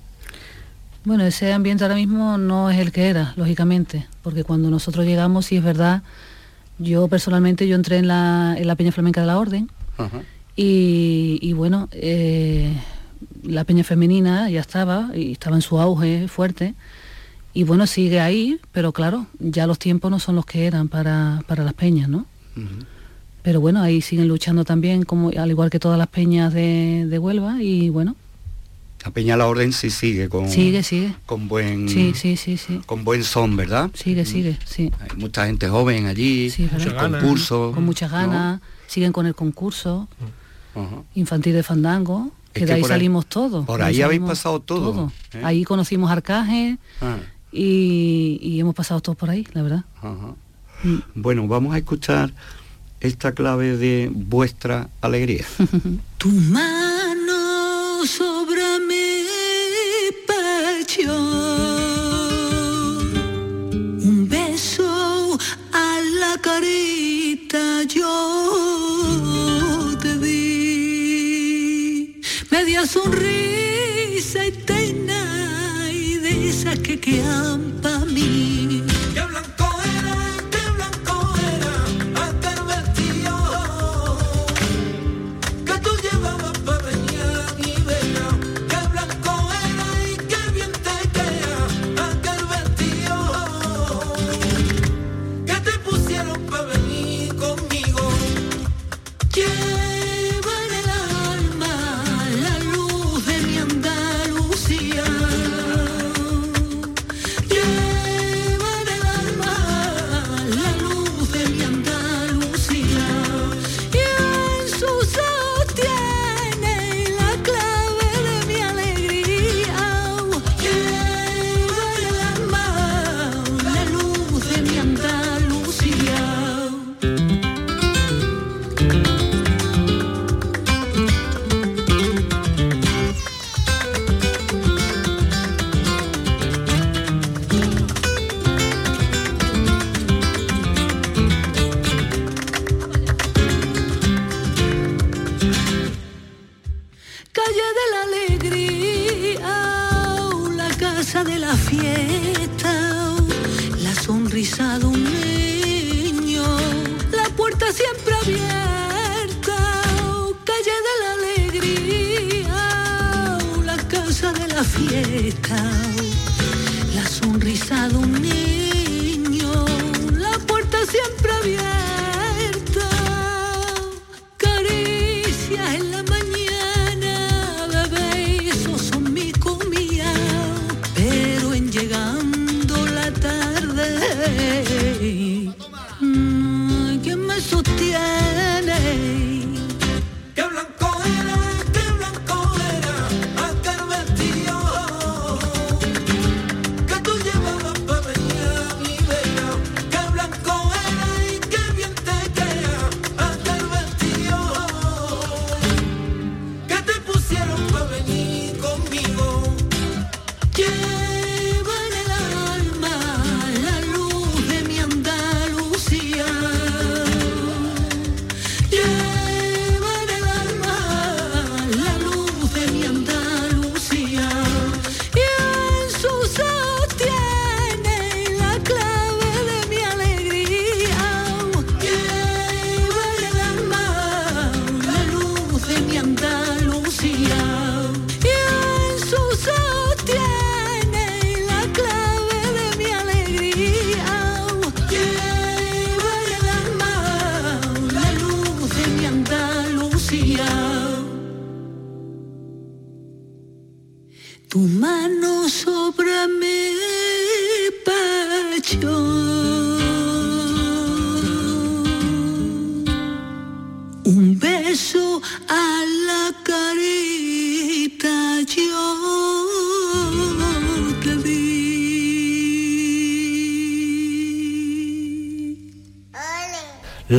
Bueno, 1.04 1.24
ese 1.24 1.52
ambiente 1.52 1.84
ahora 1.84 1.96
mismo 1.96 2.38
no 2.38 2.70
es 2.70 2.78
el 2.78 2.92
que 2.92 3.08
era, 3.08 3.34
lógicamente, 3.36 4.06
porque 4.22 4.44
cuando 4.44 4.70
nosotros 4.70 5.06
llegamos, 5.06 5.46
sí 5.46 5.56
es 5.56 5.64
verdad, 5.64 6.02
yo 6.80 7.08
personalmente 7.08 7.68
yo 7.68 7.76
entré 7.76 7.98
en 7.98 8.08
la, 8.08 8.74
Peña 8.76 8.90
Flamenca 8.90 9.20
de 9.20 9.26
la 9.26 9.38
Orden 9.38 9.70
y, 10.56 11.52
bueno, 11.52 11.88
eh, 11.92 12.74
la 13.44 13.64
Peña 13.64 13.84
Femenina 13.84 14.50
ya 14.50 14.60
estaba 14.60 15.10
y 15.14 15.32
estaba 15.32 15.56
en 15.56 15.62
su 15.62 15.78
auge 15.78 16.26
fuerte 16.26 16.74
y 17.52 17.64
bueno, 17.64 17.86
sigue 17.86 18.20
ahí, 18.20 18.60
pero 18.72 18.92
claro, 18.92 19.26
ya 19.38 19.66
los 19.66 19.78
tiempos 19.78 20.10
no 20.10 20.18
son 20.18 20.36
los 20.36 20.46
que 20.46 20.66
eran 20.66 20.88
para, 20.88 21.42
las 21.48 21.74
peñas, 21.74 22.08
¿no? 22.08 22.26
Pero 23.42 23.60
bueno, 23.60 23.82
ahí 23.82 24.02
siguen 24.02 24.28
luchando 24.28 24.64
también, 24.64 25.04
como, 25.04 25.30
al 25.30 25.50
igual 25.50 25.70
que 25.70 25.80
todas 25.80 25.98
las 25.98 26.08
peñas 26.08 26.52
de, 26.52 27.06
de 27.08 27.18
Huelva 27.18 27.62
y 27.62 27.88
bueno, 27.88 28.16
la 29.04 29.10
Peña 29.10 29.36
La 29.36 29.46
Orden 29.46 29.72
sí 29.72 29.90
sigue 29.90 30.28
con 30.28 30.48
sigue, 30.50 30.82
sigue. 30.82 31.14
con 31.26 31.48
buen 31.48 31.88
sí, 31.88 32.12
sí, 32.14 32.36
sí, 32.36 32.56
sí. 32.56 32.80
con 32.86 33.04
buen 33.04 33.24
son, 33.24 33.56
¿verdad? 33.56 33.90
Sigue, 33.94 34.24
sigue, 34.24 34.58
sí. 34.64 34.90
Hay 35.00 35.16
mucha 35.16 35.46
gente 35.46 35.68
joven 35.68 36.06
allí, 36.06 36.50
sí, 36.50 36.68
concurso, 36.98 37.72
con 37.74 37.84
muchas 37.84 38.10
ganas, 38.10 38.60
siguen 38.86 39.12
con 39.12 39.26
el 39.26 39.34
concurso 39.34 40.08
infantil 41.14 41.54
de 41.54 41.62
fandango, 41.62 42.30
que 42.52 42.66
de 42.66 42.74
ahí 42.74 42.84
salimos 42.84 43.26
todos. 43.26 43.64
Por 43.64 43.82
ahí, 43.82 44.02
habéis 44.02 44.22
pasado 44.22 44.60
todo. 44.60 45.12
¿eh? 45.32 45.40
Ahí 45.44 45.64
conocimos 45.64 46.10
Arcaje 46.10 46.78
ah. 47.00 47.18
y, 47.52 48.58
hemos 48.60 48.74
pasado 48.74 49.00
todos 49.00 49.16
por 49.16 49.30
ahí, 49.30 49.46
la 49.52 49.62
verdad. 49.62 49.84
Mm. 50.82 50.98
Bueno, 51.14 51.46
vamos 51.46 51.74
a 51.74 51.78
escuchar 51.78 52.32
esta 53.00 53.32
clave 53.32 53.76
de 53.76 54.10
vuestra 54.12 54.88
alegría. 55.00 55.44
tu 56.18 56.28
mano 56.28 58.04
Media 72.80 72.92
sonrisa 72.92 74.42
eterna 74.46 75.92
y 75.92 76.14
de 76.14 76.48
esas 76.48 76.78
que 76.78 76.98
quedan 76.98 77.78
para 77.82 78.06
mí. 78.06 78.82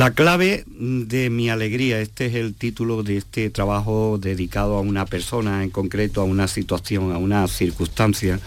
La 0.02 0.10
clave 0.10 0.64
de 0.66 1.30
mi 1.30 1.48
alegría, 1.48 2.00
este 2.00 2.26
es 2.26 2.34
el 2.34 2.54
título 2.54 3.04
de 3.04 3.18
este 3.18 3.50
trabajo 3.50 4.18
dedicado 4.20 4.76
a 4.76 4.80
una 4.80 5.06
persona 5.06 5.62
en 5.62 5.70
concreto, 5.70 6.20
a 6.20 6.24
una 6.24 6.48
situación, 6.48 7.12
a 7.12 7.18
una 7.18 7.46
circunstancia 7.46 8.40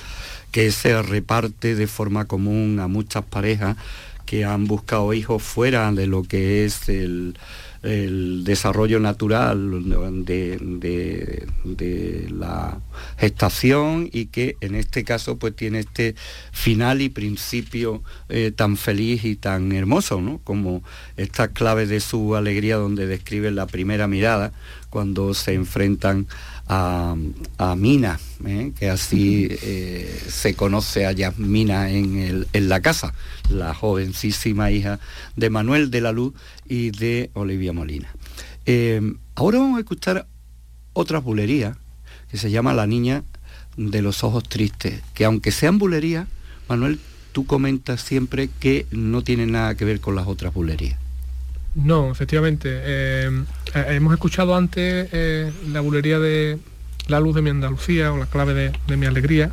que 0.52 0.70
se 0.74 1.02
reparte 1.02 1.76
de 1.76 1.88
forma 1.88 2.26
común 2.26 2.82
a 2.82 2.90
muchas 2.90 3.24
parejas 3.24 3.78
que 4.26 4.44
han 4.44 4.66
buscado 4.68 5.14
hijos 5.14 5.42
fuera 5.44 5.90
de 5.94 6.08
lo 6.08 6.24
que 6.24 6.66
es 6.66 6.90
el, 6.90 7.38
el 7.86 8.44
desarrollo 8.44 9.00
natural 9.00 9.84
de, 10.26 11.48
la 12.32 12.80
gestación 13.18 14.10
y 14.12 14.26
que 14.26 14.58
en 14.62 14.76
este 14.76 15.04
caso 15.04 15.38
pues 15.38 15.56
tiene 15.56 15.80
este 15.80 16.16
final 16.52 17.02
y 17.02 17.10
principio 17.10 18.02
eh, 18.30 18.52
tan 18.56 18.76
feliz 18.78 19.24
y 19.24 19.36
tan 19.36 19.72
hermoso, 19.72 20.20
¿no? 20.22 20.40
Como 20.44 20.84
estas 21.16 21.50
claves 21.50 21.90
de 21.90 22.00
su 22.00 22.36
alegría 22.36 22.78
donde 22.78 23.06
describe 23.08 23.52
la 23.52 23.68
primera 23.68 24.08
mirada 24.08 24.52
cuando 24.90 25.34
se 25.34 25.54
enfrentan 25.54 26.28
a, 26.68 27.16
Mina, 27.78 28.20
¿eh? 28.46 28.72
que 28.78 28.90
así 28.90 29.48
eh, 29.50 30.22
se 30.28 30.56
conoce 30.56 31.06
a 31.06 31.12
Yasmina 31.12 31.90
en, 31.90 32.48
en 32.52 32.70
la 32.70 32.82
casa, 32.82 33.14
la 33.50 33.74
jovencísima 33.74 34.72
hija 34.72 35.00
de 35.36 35.50
Manuel 35.50 35.92
de 35.92 36.02
la 36.02 36.12
Luz 36.12 36.34
y 36.68 36.92
de 36.92 37.30
Olivia 37.34 37.74
Molina. 37.74 38.10
Eh, 38.66 39.02
ahora 39.36 39.60
vamos 39.60 39.78
a 39.78 39.82
escuchar 39.82 40.28
otra 40.94 41.20
bulería 41.20 41.78
que 42.30 42.38
se 42.38 42.50
llama 42.50 42.74
La 42.74 42.88
Niña 42.88 43.24
de 43.78 44.02
los 44.02 44.24
Ojos 44.24 44.44
Tristes, 44.44 45.02
que 45.14 45.26
aunque 45.26 45.52
sean 45.52 45.78
bulerías, 45.78 46.28
Manuel, 46.68 47.00
tú 47.32 47.46
comentas 47.46 48.02
siempre 48.02 48.50
que 48.60 48.88
no 48.92 49.22
tiene 49.22 49.46
nada 49.46 49.76
que 49.76 49.86
ver 49.86 50.00
con 50.00 50.16
las 50.16 50.28
otras 50.28 50.54
bulerías. 50.54 50.98
No, 51.76 52.10
efectivamente. 52.10 52.82
Eh, 53.76 53.86
eh, 53.90 53.96
hemos 53.96 54.14
escuchado 54.14 54.56
antes 54.56 55.10
la 55.68 55.82
bulería 55.82 56.18
de 56.18 56.58
La 57.08 57.20
luz 57.20 57.36
de 57.36 57.42
mi 57.42 57.50
Andalucía 57.50 58.14
o 58.14 58.18
la 58.18 58.26
clave 58.26 58.72
de, 58.88 58.98
mi 58.98 59.06
alegría, 59.06 59.52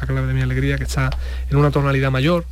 la 0.00 0.06
clave 0.06 0.26
de 0.26 0.32
mi 0.32 0.40
alegría 0.40 0.78
que 0.78 0.84
está 0.84 1.10
en 1.50 1.56
una 1.58 1.70
tonalidad 1.70 2.10
mayor, 2.10 2.46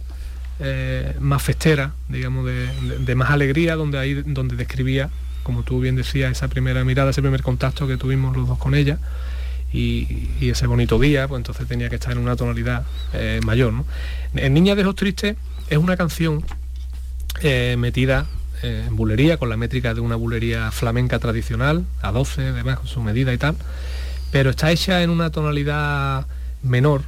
eh, 0.62 1.16
más 1.18 1.42
festera, 1.42 1.94
digamos, 2.10 2.46
de, 2.46 3.14
más 3.14 3.30
alegría, 3.30 3.76
donde 3.76 3.98
ahí 3.98 4.14
donde 4.14 4.56
describía, 4.56 5.08
como 5.42 5.62
tú 5.62 5.80
bien 5.80 5.96
decías, 5.96 6.30
esa 6.32 6.48
primera 6.48 6.84
mirada, 6.84 7.10
ese 7.10 7.22
primer 7.22 7.42
contacto 7.42 7.88
que 7.88 7.96
tuvimos 7.96 8.36
los 8.36 8.46
dos 8.46 8.58
con 8.58 8.74
ella. 8.74 8.98
Y, 9.72 10.28
ese 10.42 10.66
bonito 10.66 10.98
día, 10.98 11.26
pues 11.26 11.38
entonces 11.38 11.66
tenía 11.66 11.88
que 11.88 11.94
estar 11.94 12.12
en 12.12 12.18
una 12.18 12.36
tonalidad 12.36 12.84
eh, 13.14 13.40
mayor. 13.46 13.72
En 14.34 14.52
Niña 14.52 14.74
de 14.74 14.82
Ojos 14.82 14.96
Tristes 14.96 15.36
es 15.70 15.78
una 15.78 15.96
canción 15.96 16.44
eh, 18.62 18.84
en 18.86 18.96
bulería, 18.96 19.36
con 19.36 19.48
la 19.48 19.56
métrica 19.56 19.94
de 19.94 20.00
una 20.00 20.16
bulería 20.16 20.70
flamenca 20.70 21.18
tradicional, 21.18 21.84
a 22.02 22.12
12, 22.12 22.48
además 22.48 22.78
con 22.80 22.88
su 22.88 23.00
medida 23.00 23.32
y 23.32 23.38
tal, 23.38 23.56
pero 24.30 24.50
está 24.50 24.70
hecha 24.70 25.02
en 25.02 25.10
una 25.10 25.30
tonalidad 25.30 26.26
menor, 26.62 27.02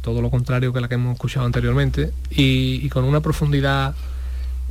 todo 0.00 0.22
lo 0.22 0.30
contrario 0.30 0.72
que 0.72 0.80
la 0.80 0.88
que 0.88 0.94
hemos 0.94 1.14
escuchado 1.14 1.46
anteriormente, 1.46 2.12
y, 2.30 2.88
con 2.88 3.04
una 3.04 3.20
profundidad 3.20 3.94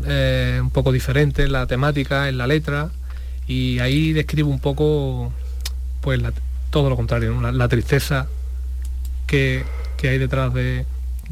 eh, 0.06 0.60
un 0.62 0.72
poco 0.72 0.92
diferente 0.92 1.44
en 1.44 1.52
la 1.52 1.68
temática, 1.68 2.28
en 2.28 2.38
la 2.38 2.48
letra, 2.48 2.90
y 3.48 3.80
ahí 3.80 4.14
describo 4.14 4.50
un 4.50 4.60
poco 4.60 5.32
pues 6.02 6.22
todo 6.70 6.90
lo 6.90 6.96
contrario, 6.96 7.40
la, 7.40 7.68
tristeza 7.68 8.28
que, 9.28 9.64
hay 10.04 10.18
detrás 10.18 10.54
de, 10.54 10.86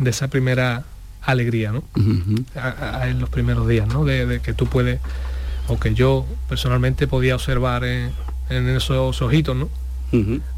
esa 0.03 0.27
primera 0.29 0.83
alegría, 1.25 1.71
¿no? 1.71 1.83
en 3.03 3.19
los 3.19 3.29
primeros 3.29 3.67
días, 3.67 3.87
¿no? 3.87 4.05
De, 4.05 4.41
que 4.43 4.53
tú 4.53 4.67
puedes, 4.67 4.99
o 5.67 5.79
que 5.79 5.93
yo 5.93 6.25
personalmente 6.49 7.07
podía 7.07 7.35
observar 7.35 7.83
en, 7.83 8.11
en 8.49 8.69
esos 8.69 9.21
ojitos, 9.21 9.55
¿no? 9.55 9.69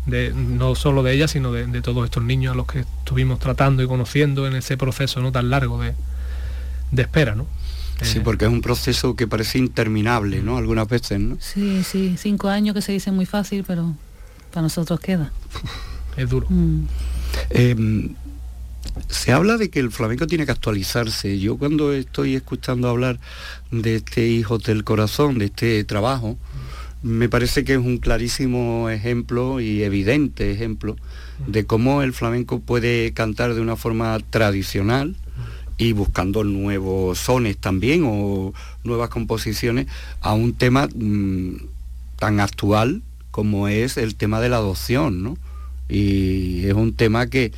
de, 0.05 0.33
no 0.33 0.75
solo 0.75 1.03
de 1.03 1.13
ella, 1.13 1.27
sino 1.27 1.51
de, 1.51 1.81
todos 1.81 2.03
estos 2.05 2.23
niños 2.23 2.53
a 2.53 2.55
los 2.55 2.67
que 2.67 2.79
estuvimos 2.79 3.39
tratando 3.39 3.83
y 3.83 3.87
conociendo 3.87 4.47
en 4.47 4.55
ese 4.55 4.77
proceso 4.77 5.21
no 5.21 5.31
tan 5.31 5.49
largo 5.49 5.81
de, 5.81 5.93
espera, 7.01 7.35
¿no? 7.35 7.47
Sí, 8.01 8.17
eh, 8.17 8.21
porque 8.21 8.45
es 8.45 8.51
un 8.51 8.61
proceso 8.61 9.15
que 9.15 9.27
parece 9.27 9.57
interminable, 9.57 10.41
¿no? 10.41 10.57
Algunas 10.57 10.87
veces, 10.87 11.19
¿no? 11.19 11.37
Sí, 11.39 11.83
sí, 11.83 12.15
cinco 12.17 12.49
años 12.49 12.75
que 12.75 12.81
se 12.81 12.91
dice 12.91 13.11
muy 13.11 13.25
fácil, 13.25 13.63
pero 13.65 13.95
para 14.51 14.63
nosotros 14.63 14.99
queda. 14.99 15.31
es 16.17 16.29
duro. 16.29 16.47
Mm. 16.49 16.83
Em, 17.51 18.15
se 19.07 19.31
habla 19.31 19.57
de 19.57 19.69
que 19.69 19.79
el 19.79 19.91
flamenco 19.91 20.27
tiene 20.27 20.45
que 20.45 20.51
actualizarse. 20.51 21.39
Yo 21.39 21.57
cuando 21.57 21.93
estoy 21.93 22.35
escuchando 22.35 22.89
hablar 22.89 23.19
de 23.71 23.97
este 23.97 24.27
Hijo 24.27 24.57
del 24.57 24.83
Corazón, 24.83 25.37
de 25.37 25.45
este 25.45 25.83
trabajo, 25.83 26.37
me 27.03 27.29
parece 27.29 27.63
que 27.63 27.73
es 27.73 27.79
un 27.79 27.97
clarísimo 27.97 28.89
ejemplo 28.89 29.59
y 29.59 29.83
evidente 29.83 30.51
ejemplo 30.51 30.95
de 31.45 31.65
cómo 31.65 32.01
el 32.01 32.13
flamenco 32.13 32.59
puede 32.59 33.11
cantar 33.13 33.53
de 33.53 33.61
una 33.61 33.75
forma 33.75 34.17
tradicional 34.29 35.15
y 35.77 35.91
buscando 35.91 36.43
nuevos 36.43 37.19
sones 37.19 37.57
también 37.57 38.03
o 38.05 38.53
nuevas 38.83 39.09
composiciones 39.09 39.87
a 40.21 40.33
un 40.33 40.53
tema 40.53 40.87
mm, 40.87 41.57
tan 42.17 42.39
actual 42.39 43.01
como 43.31 43.67
es 43.67 43.97
el 43.97 44.15
tema 44.15 44.39
de 44.39 44.49
la 44.49 44.57
adopción, 44.57 45.21
¿no? 45.21 45.37
Y 45.89 46.65
es 46.65 46.73
un 46.73 46.93
tema 46.93 47.27
que, 47.27 47.51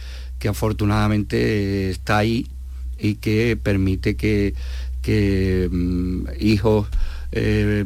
afortunadamente 0.46 1.90
está 1.90 2.18
ahí 2.20 2.48
y 3.00 3.16
que 3.16 3.58
permite 3.62 4.16
que, 4.16 4.54
mm, 5.72 6.28
hijos 6.40 6.88
eh, 7.32 7.86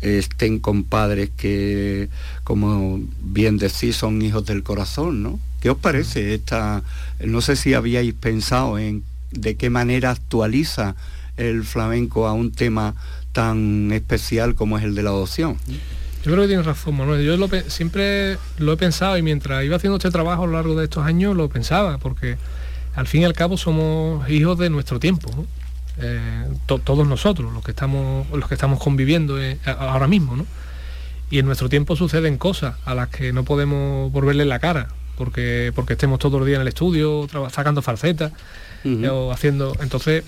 estén 0.00 0.58
con 0.58 0.84
padres 0.84 1.30
que, 1.36 2.08
como 2.44 3.00
bien 3.22 3.56
decís, 3.56 3.96
son 3.96 4.20
hijos 4.22 4.44
del 4.44 4.62
corazón, 4.62 5.22
¿no? 5.22 5.40
¿Qué 5.60 5.70
os 5.70 5.78
parece 5.78 6.34
esta? 6.34 6.82
No 7.24 7.40
sé 7.40 7.56
si 7.56 7.72
habíais 7.72 8.12
pensado 8.12 8.78
en 8.78 9.02
de 9.30 9.56
qué 9.56 9.70
manera 9.70 10.10
actualiza 10.10 10.94
el 11.36 11.64
flamenco 11.64 12.26
a 12.26 12.32
un 12.32 12.52
tema 12.52 12.94
tan 13.32 13.90
especial 13.92 14.54
como 14.54 14.78
es 14.78 14.84
el 14.84 14.94
de 14.94 15.02
la 15.02 15.10
adopción. 15.10 15.56
Yo 16.24 16.32
creo 16.32 16.42
que 16.42 16.48
tienes 16.48 16.64
razón, 16.64 16.96
Manuel. 16.96 17.22
Yo 17.22 17.36
siempre 17.68 18.38
lo 18.58 18.72
he 18.72 18.76
pensado 18.78 19.18
y 19.18 19.22
mientras 19.22 19.62
iba 19.62 19.76
haciendo 19.76 19.98
este 19.98 20.10
trabajo 20.10 20.44
a 20.44 20.46
lo 20.46 20.52
largo 20.52 20.74
de 20.74 20.84
estos 20.84 21.04
años 21.04 21.36
lo 21.36 21.50
pensaba, 21.50 21.98
porque 21.98 22.38
al 22.94 23.06
fin 23.06 23.22
y 23.22 23.24
al 23.26 23.34
cabo 23.34 23.58
somos 23.58 24.28
hijos 24.30 24.58
de 24.58 24.70
nuestro 24.70 24.98
tiempo. 24.98 25.30
¿no? 25.36 25.44
Eh, 25.98 26.48
todos 26.66 27.06
nosotros, 27.06 27.52
los 27.52 27.62
que 27.62 27.72
estamos, 27.72 28.26
los 28.30 28.48
que 28.48 28.54
estamos 28.54 28.80
conviviendo 28.80 29.40
eh, 29.40 29.58
ahora 29.66 30.08
mismo, 30.08 30.34
¿no? 30.34 30.46
Y 31.30 31.38
en 31.38 31.46
nuestro 31.46 31.68
tiempo 31.68 31.94
suceden 31.94 32.38
cosas 32.38 32.76
a 32.84 32.94
las 32.94 33.08
que 33.08 33.32
no 33.32 33.44
podemos 33.44 34.10
volverle 34.10 34.44
la 34.44 34.58
cara, 34.58 34.88
porque, 35.16 35.72
porque 35.74 35.92
estemos 35.92 36.18
todos 36.18 36.38
los 36.38 36.46
días 36.46 36.56
en 36.56 36.62
el 36.62 36.68
estudio, 36.68 37.28
sacando 37.50 37.82
falsetas, 37.82 38.32
eh, 38.84 39.08
o 39.08 39.30
haciendo. 39.30 39.76
Entonces, 39.80 40.24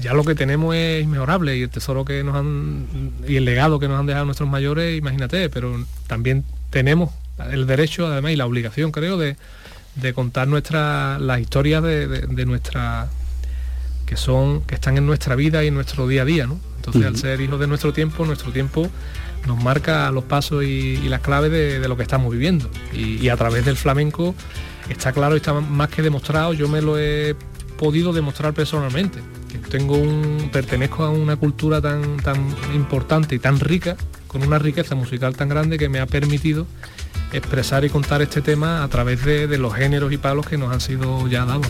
ya 0.00 0.14
lo 0.14 0.24
que 0.24 0.34
tenemos 0.34 0.74
es 0.74 1.04
inmejorable 1.04 1.56
y 1.56 1.62
el 1.62 1.70
tesoro 1.70 2.04
que 2.04 2.24
nos 2.24 2.36
han. 2.36 2.86
y 3.26 3.36
el 3.36 3.44
legado 3.44 3.78
que 3.78 3.88
nos 3.88 3.98
han 3.98 4.06
dejado 4.06 4.24
nuestros 4.24 4.48
mayores, 4.48 4.96
imagínate, 4.98 5.48
pero 5.50 5.84
también 6.06 6.44
tenemos 6.70 7.10
el 7.50 7.66
derecho, 7.66 8.06
además, 8.06 8.32
y 8.32 8.36
la 8.36 8.46
obligación, 8.46 8.92
creo, 8.92 9.18
de, 9.18 9.36
contar 10.14 10.48
nuestra, 10.48 11.18
las 11.18 11.40
historias 11.40 11.82
de, 11.82 12.06
de 12.06 12.46
nuestra 12.46 13.08
que 14.06 14.16
son 14.16 14.62
que 14.62 14.74
están 14.74 14.98
en 14.98 15.06
nuestra 15.06 15.34
vida 15.34 15.64
y 15.64 15.68
en 15.68 15.74
nuestro 15.74 16.06
día 16.06 16.22
a 16.22 16.24
día, 16.24 16.46
¿no? 16.46 16.58
Entonces, 16.76 17.04
al 17.06 17.16
ser 17.16 17.40
hijos 17.40 17.58
de 17.58 17.66
nuestro 17.66 17.92
tiempo, 17.92 18.26
nuestro 18.26 18.52
tiempo 18.52 18.90
nos 19.46 19.62
marca 19.62 20.10
los 20.10 20.24
pasos 20.24 20.64
y, 20.64 20.96
las 21.08 21.20
claves 21.20 21.50
de, 21.50 21.86
lo 21.88 21.96
que 21.96 22.02
estamos 22.02 22.30
viviendo. 22.30 22.68
Y, 22.92 23.28
a 23.28 23.36
través 23.36 23.64
del 23.64 23.76
flamenco 23.76 24.34
está 24.88 25.12
claro 25.12 25.34
y 25.34 25.38
está 25.38 25.54
más 25.54 25.88
que 25.88 26.02
demostrado, 26.02 26.52
yo 26.52 26.68
me 26.68 26.82
lo 26.82 26.98
he 26.98 27.34
podido 27.78 28.12
demostrar 28.12 28.52
personalmente, 28.52 29.20
tengo 29.70 29.96
un, 29.96 30.50
pertenezco 30.52 31.04
a 31.04 31.10
una 31.10 31.36
cultura 31.36 31.80
tan, 31.80 32.16
tan 32.18 32.36
importante 32.74 33.34
y 33.34 33.38
tan 33.38 33.60
rica, 33.60 33.96
con 34.26 34.42
una 34.42 34.58
riqueza 34.58 34.94
musical 34.94 35.36
tan 35.36 35.48
grande 35.48 35.78
que 35.78 35.88
me 35.88 36.00
ha 36.00 36.06
permitido 36.06 36.66
expresar 37.32 37.84
y 37.84 37.90
contar 37.90 38.22
este 38.22 38.42
tema 38.42 38.84
a 38.84 38.88
través 38.88 39.24
de, 39.24 39.46
de 39.46 39.58
los 39.58 39.74
géneros 39.74 40.12
y 40.12 40.18
palos 40.18 40.46
que 40.46 40.56
nos 40.56 40.72
han 40.72 40.80
sido 40.80 41.26
ya 41.28 41.44
dados 41.44 41.66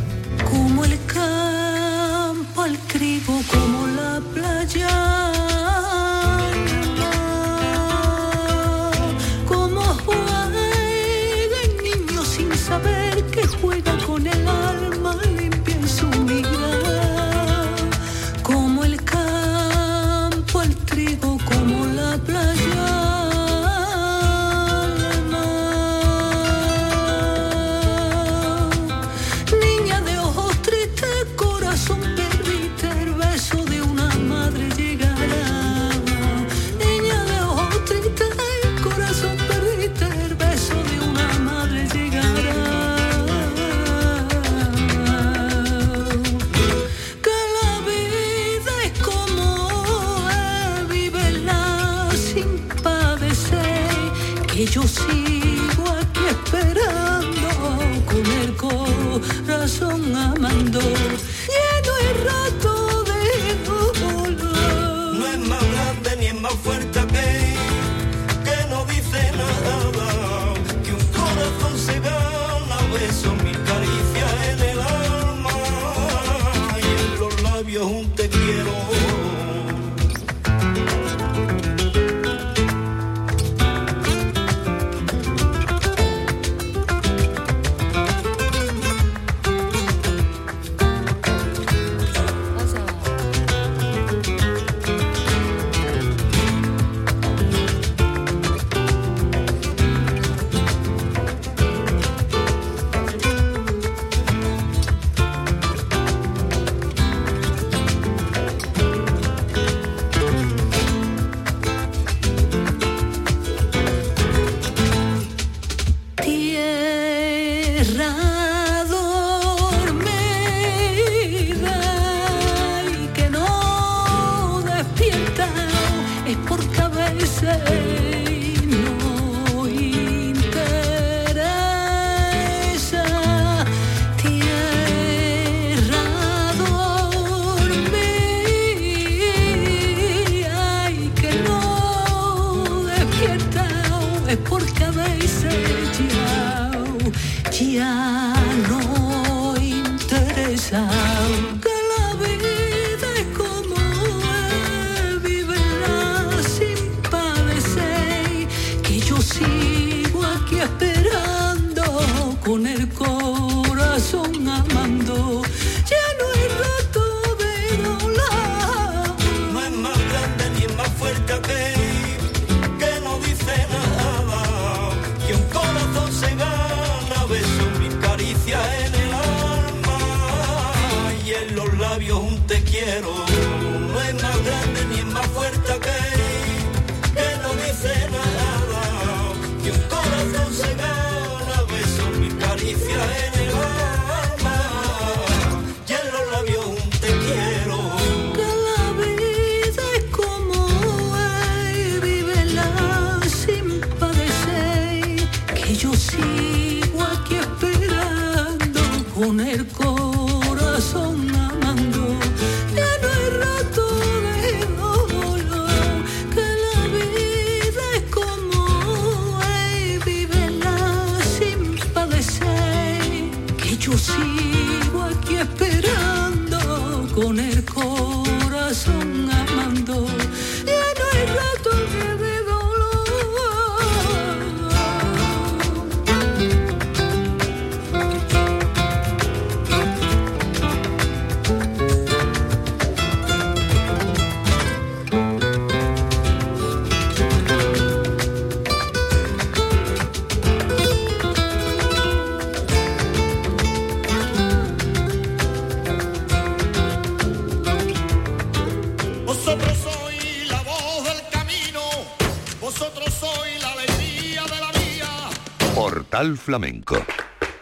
Flamenco 266.32 266.96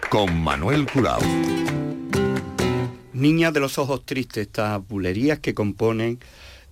con 0.09 0.41
Manuel 0.41 0.87
Curao. 0.87 1.21
Niña 3.13 3.51
de 3.51 3.61
los 3.61 3.77
ojos 3.79 4.07
tristes, 4.07 4.47
estas 4.47 4.87
bulerías 4.87 5.41
que 5.41 5.53
componen 5.53 6.21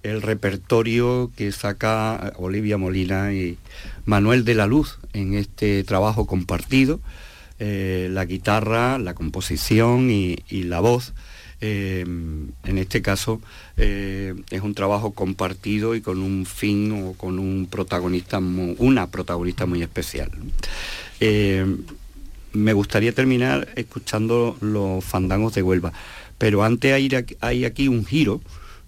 el 0.04 0.22
repertorio 0.22 1.30
que 1.36 1.50
saca 1.50 2.32
Olivia 2.36 2.78
Molina 2.78 3.32
y 3.32 3.58
Manuel 4.04 4.44
de 4.44 4.54
la 4.54 4.66
Luz 4.66 4.98
en 5.12 5.34
este 5.34 5.82
trabajo 5.82 6.26
compartido, 6.26 7.00
eh, 7.58 8.08
la 8.10 8.24
guitarra, 8.24 8.98
la 8.98 9.14
composición 9.14 10.10
y, 10.10 10.36
la 10.50 10.80
voz. 10.80 11.12
Eh, 11.62 12.00
en 12.00 12.78
este 12.78 13.02
caso 13.02 13.40
eh, 13.76 14.34
es 14.50 14.62
un 14.62 14.74
trabajo 14.74 15.10
compartido 15.12 15.94
y 15.94 16.00
con 16.00 16.22
un 16.22 16.46
fin 16.46 16.90
o 16.92 17.12
con 17.12 17.38
un 17.38 17.66
protagonista, 17.70 18.38
una 18.38 19.08
protagonista 19.08 19.66
muy 19.66 19.82
especial. 19.82 20.30
Eh, 21.20 21.66
me 22.52 22.72
gustaría 22.72 23.12
terminar 23.12 23.68
escuchando 23.76 24.56
los 24.60 25.04
fandangos 25.04 25.54
de 25.54 25.62
Huelva, 25.62 25.92
pero 26.38 26.64
antes 26.64 26.94
hay, 27.40 27.64
aquí 27.64 27.88
un 27.88 28.04
giro 28.04 28.40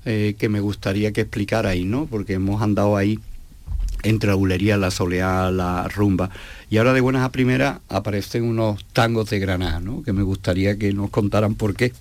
que 0.05 0.49
me 0.51 0.59
gustaría 0.59 1.13
que 1.13 1.21
explicara 1.21 1.77
¿no? 1.77 2.07
Porque 2.07 2.33
hemos 2.33 2.61
andado 2.61 2.97
ahí 2.97 3.21
entre 4.03 4.31
la 4.31 4.77
la 4.77 4.91
soleá, 4.91 5.53
la 5.53 5.87
rumba, 5.87 6.31
y 6.71 6.79
ahora 6.79 6.93
de 6.93 7.01
buenas 7.01 7.23
a 7.23 7.31
primeras 7.31 7.79
aparecen 7.89 8.43
unos 8.43 8.85
tangos 8.93 9.31
de 9.31 9.39
Granada, 9.39 9.79
¿no? 9.79 10.03
Que 10.03 10.13
me 10.13 10.23
gustaría 10.23 10.77
que 10.77 10.93
nos 10.93 11.11
contaran 11.11 11.55
por 11.55 11.77
qué. 11.77 11.93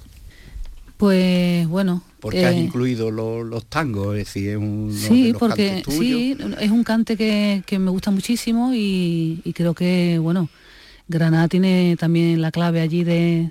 Pues 1.01 1.67
bueno. 1.67 2.03
Porque 2.19 2.45
has 2.45 2.53
eh, 2.53 2.59
incluido 2.59 3.09
los, 3.09 3.65
tangos, 3.65 4.15
es 4.15 4.25
decir, 4.25 4.49
es 4.51 4.57
un 4.57 4.93
sí, 4.95 5.33
porque 5.33 5.81
sí, 5.87 6.37
es 6.59 6.69
un 6.69 6.83
cante 6.83 7.17
que, 7.17 7.79
me 7.79 7.89
gusta 7.89 8.11
muchísimo 8.11 8.69
y, 8.71 9.41
creo 9.55 9.73
que 9.73 10.19
bueno, 10.19 10.47
Granada 11.07 11.47
tiene 11.47 11.97
también 11.99 12.39
la 12.39 12.51
clave 12.51 12.81
allí 12.81 13.03
de, 13.03 13.49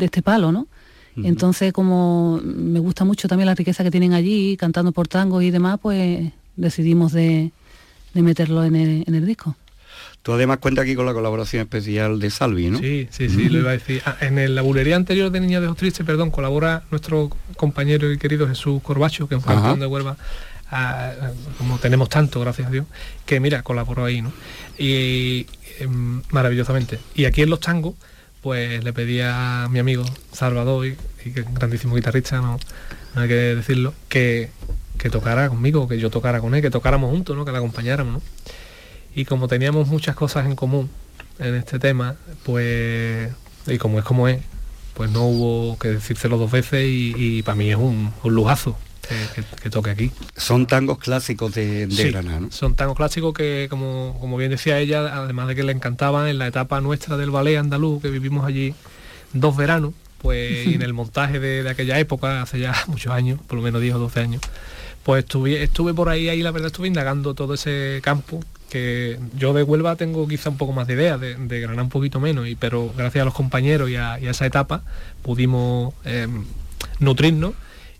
este 0.00 0.22
palo, 0.22 0.50
¿no? 0.50 0.66
Entonces, 1.14 1.72
como 1.72 2.40
me 2.42 2.80
gusta 2.80 3.04
mucho 3.04 3.28
también 3.28 3.46
la 3.46 3.54
riqueza 3.54 3.84
que 3.84 3.92
tienen 3.92 4.12
allí, 4.12 4.56
cantando 4.56 4.90
por 4.90 5.06
tangos 5.06 5.44
y 5.44 5.52
demás, 5.52 5.78
pues 5.80 6.32
decidimos 6.56 7.12
de, 7.12 7.52
meterlo 8.12 8.64
en 8.64 8.74
el 9.06 9.24
disco. 9.24 9.54
Tú 10.26 10.32
además 10.32 10.58
cuenta 10.58 10.82
aquí 10.82 10.96
con 10.96 11.06
la 11.06 11.12
colaboración 11.12 11.62
especial 11.62 12.18
de 12.18 12.30
Salvi, 12.30 12.68
¿no? 12.68 12.80
Sí, 12.80 13.06
sí, 13.12 13.28
sí, 13.28 13.48
lo 13.48 13.60
iba 13.60 13.70
a 13.70 13.74
decir. 13.74 14.02
Ah, 14.04 14.16
en 14.22 14.56
la 14.56 14.62
bulería 14.62 14.96
anterior 14.96 15.30
de 15.30 15.38
Niña 15.38 15.60
de 15.60 15.72
Tristes, 15.74 16.04
perdón, 16.04 16.32
colabora 16.32 16.82
nuestro 16.90 17.30
compañero 17.56 18.10
y 18.10 18.18
querido 18.18 18.48
Jesús 18.48 18.82
Corbacho, 18.82 19.28
que 19.28 19.36
es 19.36 19.40
un 19.40 19.46
campeón 19.46 19.78
de 19.78 19.86
Huelva. 19.86 20.16
como 21.58 21.78
tenemos 21.78 22.08
tanto, 22.08 22.40
gracias 22.40 22.66
a 22.66 22.70
Dios, 22.72 22.86
que 23.24 23.38
mira, 23.38 23.62
colaboró 23.62 24.04
ahí, 24.04 24.20
¿no? 24.20 24.32
Y 24.76 25.46
em, 25.78 26.22
maravillosamente. 26.32 26.98
Y 27.14 27.26
aquí 27.26 27.42
en 27.42 27.50
los 27.50 27.60
tangos, 27.60 27.94
pues 28.42 28.82
le 28.82 28.92
pedí 28.92 29.20
a 29.22 29.68
mi 29.70 29.78
amigo 29.78 30.04
Salvador, 30.32 30.86
y, 30.86 30.96
que 31.30 31.38
es 31.38 31.54
grandísimo 31.54 31.94
guitarrista, 31.94 32.40
no, 32.40 32.58
hay 33.14 33.28
que 33.28 33.34
decirlo, 33.34 33.94
que, 34.08 34.50
que 34.98 35.08
tocara 35.08 35.48
conmigo, 35.48 35.86
que 35.86 36.00
yo 36.00 36.10
tocara 36.10 36.40
con 36.40 36.52
él, 36.56 36.62
que 36.62 36.70
tocáramos 36.70 37.12
juntos, 37.12 37.36
¿no? 37.36 37.44
que 37.44 37.52
le 37.52 37.58
acompañáramos. 37.58 38.14
¿no? 38.14 38.22
Y 39.16 39.24
como 39.24 39.48
teníamos 39.48 39.88
muchas 39.88 40.14
cosas 40.14 40.44
en 40.44 40.54
común 40.54 40.90
en 41.38 41.54
este 41.54 41.78
tema, 41.78 42.16
pues, 42.44 43.32
y 43.66 43.78
como 43.78 43.98
es 43.98 44.04
como 44.04 44.28
es, 44.28 44.42
pues 44.92 45.10
no 45.10 45.24
hubo 45.24 45.78
que 45.78 45.88
decírselo 45.88 46.36
dos 46.36 46.50
veces 46.50 46.84
y, 46.86 47.42
para 47.42 47.56
mí 47.56 47.70
es 47.70 47.76
un, 47.76 48.12
un 48.22 48.34
lujazo 48.34 48.76
que, 49.62 49.70
toque 49.70 49.90
aquí. 49.90 50.10
Son 50.36 50.66
tangos 50.66 50.98
clásicos 50.98 51.54
de, 51.54 51.86
Granada, 52.10 52.40
¿no? 52.40 52.50
Son 52.50 52.74
tangos 52.74 52.94
clásicos 52.94 53.32
que, 53.32 53.68
como, 53.70 54.18
como 54.20 54.36
bien 54.36 54.50
decía 54.50 54.78
ella, 54.78 55.16
además 55.16 55.48
de 55.48 55.54
que 55.54 55.62
le 55.62 55.72
encantaban 55.72 56.28
en 56.28 56.38
la 56.38 56.46
etapa 56.46 56.82
nuestra 56.82 57.16
del 57.16 57.30
ballet 57.30 57.56
andaluz, 57.56 58.02
que 58.02 58.10
vivimos 58.10 58.44
allí 58.44 58.74
dos 59.32 59.56
veranos, 59.56 59.94
pues 60.20 60.66
y 60.66 60.74
en 60.74 60.82
el 60.82 60.92
montaje 60.94 61.40
de, 61.40 61.66
aquella 61.68 61.98
época, 61.98 62.42
hace 62.42 62.58
ya 62.58 62.74
muchos 62.86 63.14
años, 63.14 63.40
por 63.46 63.56
lo 63.56 63.62
menos 63.62 63.80
10 63.80 63.94
o 63.94 63.98
12 63.98 64.20
años, 64.20 64.42
pues 65.04 65.24
estuve, 65.24 65.62
estuve 65.62 65.94
por 65.94 66.10
ahí, 66.10 66.28
ahí 66.28 66.42
la 66.42 66.50
verdad 66.50 66.66
estuve 66.66 66.88
indagando 66.88 67.32
todo 67.32 67.54
ese 67.54 68.00
campo 68.02 68.40
que 68.70 69.18
yo 69.36 69.52
de 69.52 69.62
Huelva 69.62 69.96
tengo 69.96 70.26
quizá 70.26 70.50
un 70.50 70.56
poco 70.56 70.72
más 70.72 70.86
de 70.86 70.94
idea, 70.94 71.18
de, 71.18 71.60
Granada 71.60 71.82
un 71.82 71.88
poquito 71.88 72.20
menos, 72.20 72.48
y, 72.48 72.54
pero 72.56 72.92
gracias 72.96 73.22
a 73.22 73.24
los 73.24 73.34
compañeros 73.34 73.90
y 73.90 73.96
a, 73.96 74.18
esa 74.18 74.46
etapa 74.46 74.82
pudimos 75.22 75.94
em, 76.04 76.44
nutrirnos 76.98 77.54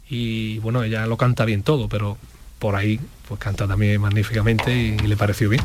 y 0.09 0.59
bueno, 0.59 0.83
ella 0.83 1.07
lo 1.07 1.17
canta 1.17 1.45
bien 1.45 1.63
todo, 1.63 1.89
pero 1.89 2.17
por 2.59 2.75
ahí 2.77 3.01
pues 3.29 3.41
canta 3.41 3.67
también 3.67 4.01
magníficamente 4.01 4.75
y 4.75 4.99
le 4.99 5.17
pareció 5.17 5.49
bien. 5.49 5.63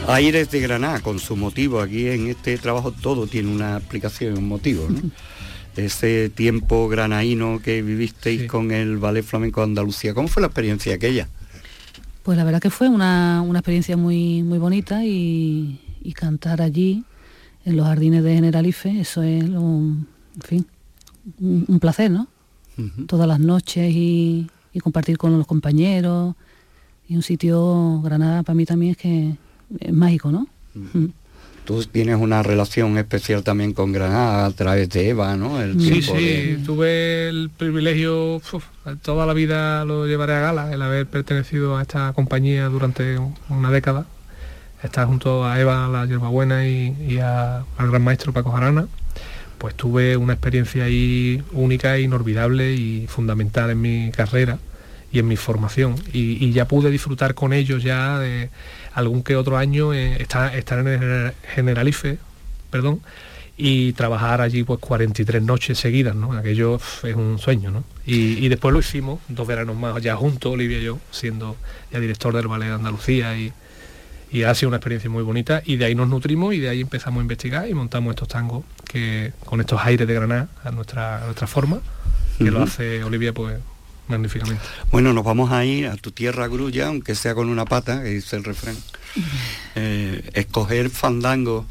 Aires 0.08 0.50
de 0.52 0.62
Granada, 0.62 1.02
con 1.02 1.20
su 1.20 1.36
motivo, 1.36 1.82
aquí 1.82 2.08
en 2.08 2.28
este 2.28 2.58
trabajo 2.58 2.94
todo 2.94 3.28
tiene 3.28 3.52
una 3.52 3.78
explicación, 3.78 4.38
un 4.38 4.48
motivo, 4.48 4.88
¿no? 4.90 5.02
Ese 5.76 6.30
tiempo 6.30 6.88
granaíno 6.88 7.60
que 7.62 7.84
vivisteis 7.84 8.48
con 8.48 8.72
el 8.72 8.98
Ballet 8.98 9.24
Flamenco 9.24 9.62
de 9.62 9.66
Andalucía, 9.66 10.14
¿cómo 10.14 10.28
fue 10.28 10.42
la 10.42 10.48
experiencia 10.48 10.96
aquella? 10.96 11.28
Pues 12.24 12.38
la 12.38 12.44
verdad 12.46 12.60
que 12.62 12.72
fue 12.72 12.90
una, 12.90 13.46
experiencia 13.52 13.96
muy, 13.96 14.42
muy 14.44 14.58
bonita 14.58 15.06
y, 15.06 15.80
cantar 16.16 16.62
allí, 16.62 17.04
en 17.66 17.76
los 17.76 17.86
jardines 17.86 18.24
de 18.24 18.34
Generalife, 18.34 19.02
eso 19.02 19.22
es, 19.22 19.44
un, 19.44 20.08
en 20.36 20.42
fin, 20.42 20.68
un, 21.40 21.80
placer, 21.80 22.10
¿no? 22.10 22.28
Todas 23.08 23.28
las 23.28 23.40
noches 23.40 23.94
y, 23.94 24.50
y 24.74 24.80
compartir 24.80 25.18
con 25.18 25.38
los 25.38 25.48
compañeros 25.48 26.36
Y 27.08 27.16
un 27.16 27.24
sitio, 27.24 28.02
Granada 28.04 28.44
para 28.44 28.56
mí 28.56 28.66
también 28.66 28.92
es 28.92 28.98
que 28.98 29.36
es 29.80 29.94
mágico, 29.94 30.32
¿no? 30.32 30.48
Tú 31.66 31.84
tienes 31.84 32.18
una 32.18 32.44
relación 32.44 32.98
especial 32.98 33.44
también 33.44 33.74
con 33.74 33.92
Granada 33.92 34.46
a 34.46 34.52
través 34.52 34.90
de 34.90 35.10
Eva, 35.10 35.36
¿no? 35.36 35.60
sí, 35.80 36.02
sí, 36.02 36.64
tuve 36.66 37.28
el 37.28 37.50
privilegio, 37.50 38.42
toda 39.02 39.26
la 39.26 39.34
vida 39.34 39.84
lo 39.84 40.08
llevaré 40.08 40.34
a 40.34 40.40
gala, 40.40 40.74
el 40.74 40.82
haber 40.82 41.08
pertenecido 41.08 41.78
a 41.78 41.82
esta 41.82 42.14
compañía 42.14 42.70
durante 42.70 43.18
una 43.50 43.70
década, 43.70 44.06
estar 44.82 45.08
junto 45.08 45.46
a 45.46 45.60
Eva, 45.60 45.90
la 45.90 46.06
hierbabuena 46.06 46.68
y, 46.68 46.96
y 47.06 47.18
al 47.18 47.66
gran 47.78 48.04
maestro 48.04 48.32
Paco 48.32 48.52
Jarana, 48.52 48.88
pues 49.58 49.76
tuve 49.76 50.18
una 50.18 50.34
experiencia 50.34 50.86
ahí 50.86 51.44
única 51.52 51.96
e 51.96 52.02
inolvidable 52.02 52.74
y 52.74 53.08
fundamental 53.08 53.72
en 53.72 53.82
mi 53.82 54.12
carrera 54.12 54.60
y 55.12 55.20
en 55.20 55.28
mi 55.28 55.36
formación. 55.36 55.96
Y, 56.14 56.52
ya 56.52 56.68
pude 56.68 56.92
disfrutar 56.92 57.34
con 57.34 57.54
ellos 57.54 57.84
ya 57.84 58.20
de 58.20 58.50
algún 58.98 59.22
que 59.22 59.36
otro 59.36 59.58
año, 59.58 59.94
eh, 59.94 60.20
estar, 60.20 60.56
en 60.56 60.88
el 60.88 61.34
Generalife, 61.54 62.18
perdón, 62.72 63.02
y 63.56 63.94
trabajar 63.94 64.42
allí 64.42 64.64
pues 64.64 64.80
43 64.80 65.44
noches 65.44 65.78
seguidas, 65.78 66.16
¿no? 66.16 66.34
Aquello 66.34 66.80
es 67.04 67.16
un 67.16 67.38
sueño, 67.38 67.70
¿no? 67.70 67.84
Y, 68.08 68.48
después 68.50 68.74
lo 68.74 68.80
hicimos, 68.80 69.20
dos 69.28 69.46
veranos 69.46 69.76
más 69.76 70.02
ya 70.02 70.16
juntos, 70.16 70.52
Olivia 70.52 70.80
y 70.80 70.84
yo, 70.84 70.98
siendo 71.12 71.58
ya 71.92 72.00
director 72.00 72.36
del 72.36 72.48
Ballet 72.48 72.70
de 72.70 72.74
Andalucía 72.74 73.38
y, 73.38 73.54
y 74.32 74.44
ha 74.44 74.56
sido 74.56 74.70
una 74.70 74.78
experiencia 74.78 75.12
muy 75.12 75.22
bonita 75.22 75.62
y 75.64 75.76
de 75.76 75.86
ahí 75.86 75.94
nos 75.94 76.08
nutrimos 76.10 76.56
y 76.56 76.60
de 76.60 76.70
ahí 76.70 76.82
empezamos 76.82 77.20
a 77.20 77.22
investigar 77.22 77.70
y 77.70 77.76
montamos 77.76 78.16
estos 78.16 78.28
tangos 78.28 78.66
que 78.92 79.32
con 79.46 79.62
estos 79.62 79.80
aires 79.84 80.08
de 80.08 80.14
Granada 80.16 80.50
a 80.64 80.72
nuestra, 80.72 81.24
nuestra 81.26 81.46
forma, 81.46 81.82
que 82.40 82.50
lo 82.50 82.64
hace 82.64 83.04
Olivia 83.04 83.32
pues 83.32 83.60
magníficamente. 84.08 84.62
Bueno, 84.92 85.14
nos 85.14 85.24
vamos 85.24 85.52
a 85.52 85.66
ir 85.66 85.88
a 85.88 85.96
tu 85.96 86.12
tierra 86.12 86.48
grulla, 86.48 86.88
aunque 86.88 87.16
sea 87.16 87.36
con 87.36 87.50
una 87.50 87.66
pata, 87.66 88.04
que 88.04 88.10
dice 88.10 88.36
el 88.36 88.44
refrán. 88.44 88.76
Eh, 89.76 90.30
escoger 90.34 90.90
fandango 90.90 91.66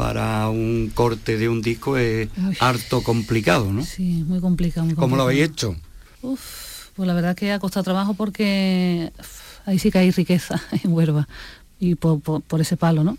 para 0.00 0.48
un 0.48 0.90
corte 0.94 1.36
de 1.36 1.48
un 1.48 1.60
disco 1.60 1.96
es 1.96 2.28
harto 2.58 3.02
complicado, 3.02 3.72
¿no? 3.72 3.84
Sí, 3.84 4.24
muy 4.26 4.40
complicado. 4.40 4.86
Muy 4.86 4.94
¿Cómo 4.94 5.16
lo 5.16 5.24
habéis 5.24 5.50
hecho? 5.50 5.76
Uf, 6.22 6.90
pues 6.96 7.06
la 7.06 7.14
verdad 7.14 7.36
que 7.36 7.52
ha 7.52 7.58
costado 7.58 7.84
trabajo 7.84 8.14
porque 8.14 9.12
ahí 9.66 9.78
sí 9.78 9.90
que 9.90 9.98
hay 9.98 10.10
riqueza 10.10 10.60
en 10.84 10.92
Huerva 10.92 11.28
y 11.78 11.96
por, 11.96 12.42
ese 12.60 12.76
palo, 12.76 13.04
¿no? 13.04 13.18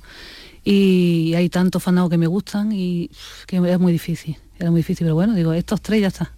Y 0.63 1.33
hay 1.35 1.49
tantos 1.49 1.81
fandangos 1.81 2.11
que 2.11 2.17
me 2.17 2.27
gustan 2.27 2.71
y 2.71 3.09
que 3.47 3.57
es 3.57 3.79
muy 3.79 3.91
difícil, 3.91 4.37
era 4.59 4.69
muy 4.69 4.79
difícil, 4.79 5.05
pero 5.05 5.15
bueno, 5.15 5.33
digo, 5.33 5.53
estos 5.53 5.81
tres 5.81 6.01
ya 6.01 6.07
está. 6.07 6.31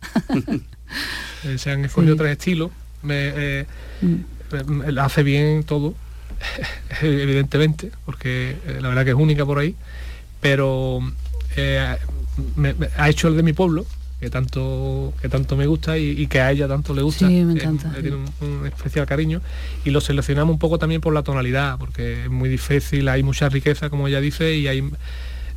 Eh, 1.45 1.57
se 1.57 1.71
han 1.71 1.83
escogido 1.85 2.15
tres 2.15 2.31
estilos, 2.31 2.71
me, 3.01 3.31
eh, 3.35 3.65
mm. 4.01 4.97
hace 4.97 5.23
bien 5.23 5.63
todo, 5.63 5.93
evidentemente, 7.01 7.91
porque 8.05 8.55
eh, 8.65 8.79
la 8.81 8.89
verdad 8.89 9.03
que 9.03 9.11
es 9.11 9.17
única 9.17 9.45
por 9.45 9.59
ahí, 9.59 9.75
pero 10.41 10.99
ha 12.97 13.09
hecho 13.09 13.27
el 13.27 13.35
de 13.35 13.43
mi 13.43 13.53
pueblo, 13.53 13.85
que 14.19 14.29
tanto 14.29 15.13
que 15.21 15.27
tanto 15.27 15.57
me 15.57 15.67
gusta 15.67 15.97
y, 15.97 16.27
que 16.27 16.39
a 16.39 16.49
ella 16.49 16.67
tanto 16.67 16.93
le 16.93 17.01
gusta. 17.01 17.27
Sí, 17.27 17.43
me 17.43 17.53
encanta. 17.53 17.91
tiene 17.99 18.15
un, 18.15 18.65
especial 18.65 19.05
cariño. 19.05 19.41
Y 19.83 19.89
lo 19.89 19.99
seleccionamos 19.99 20.53
un 20.53 20.59
poco 20.59 20.79
también 20.79 21.01
por 21.01 21.13
la 21.13 21.23
tonalidad, 21.23 21.77
porque 21.77 22.23
es 22.23 22.29
muy 22.29 22.47
difícil, 22.47 23.09
hay 23.09 23.21
mucha 23.21 23.49
riqueza, 23.49 23.89
como 23.89 24.07
ella 24.07 24.21
dice, 24.21 24.55
y 24.55 24.67
hay 24.67 24.89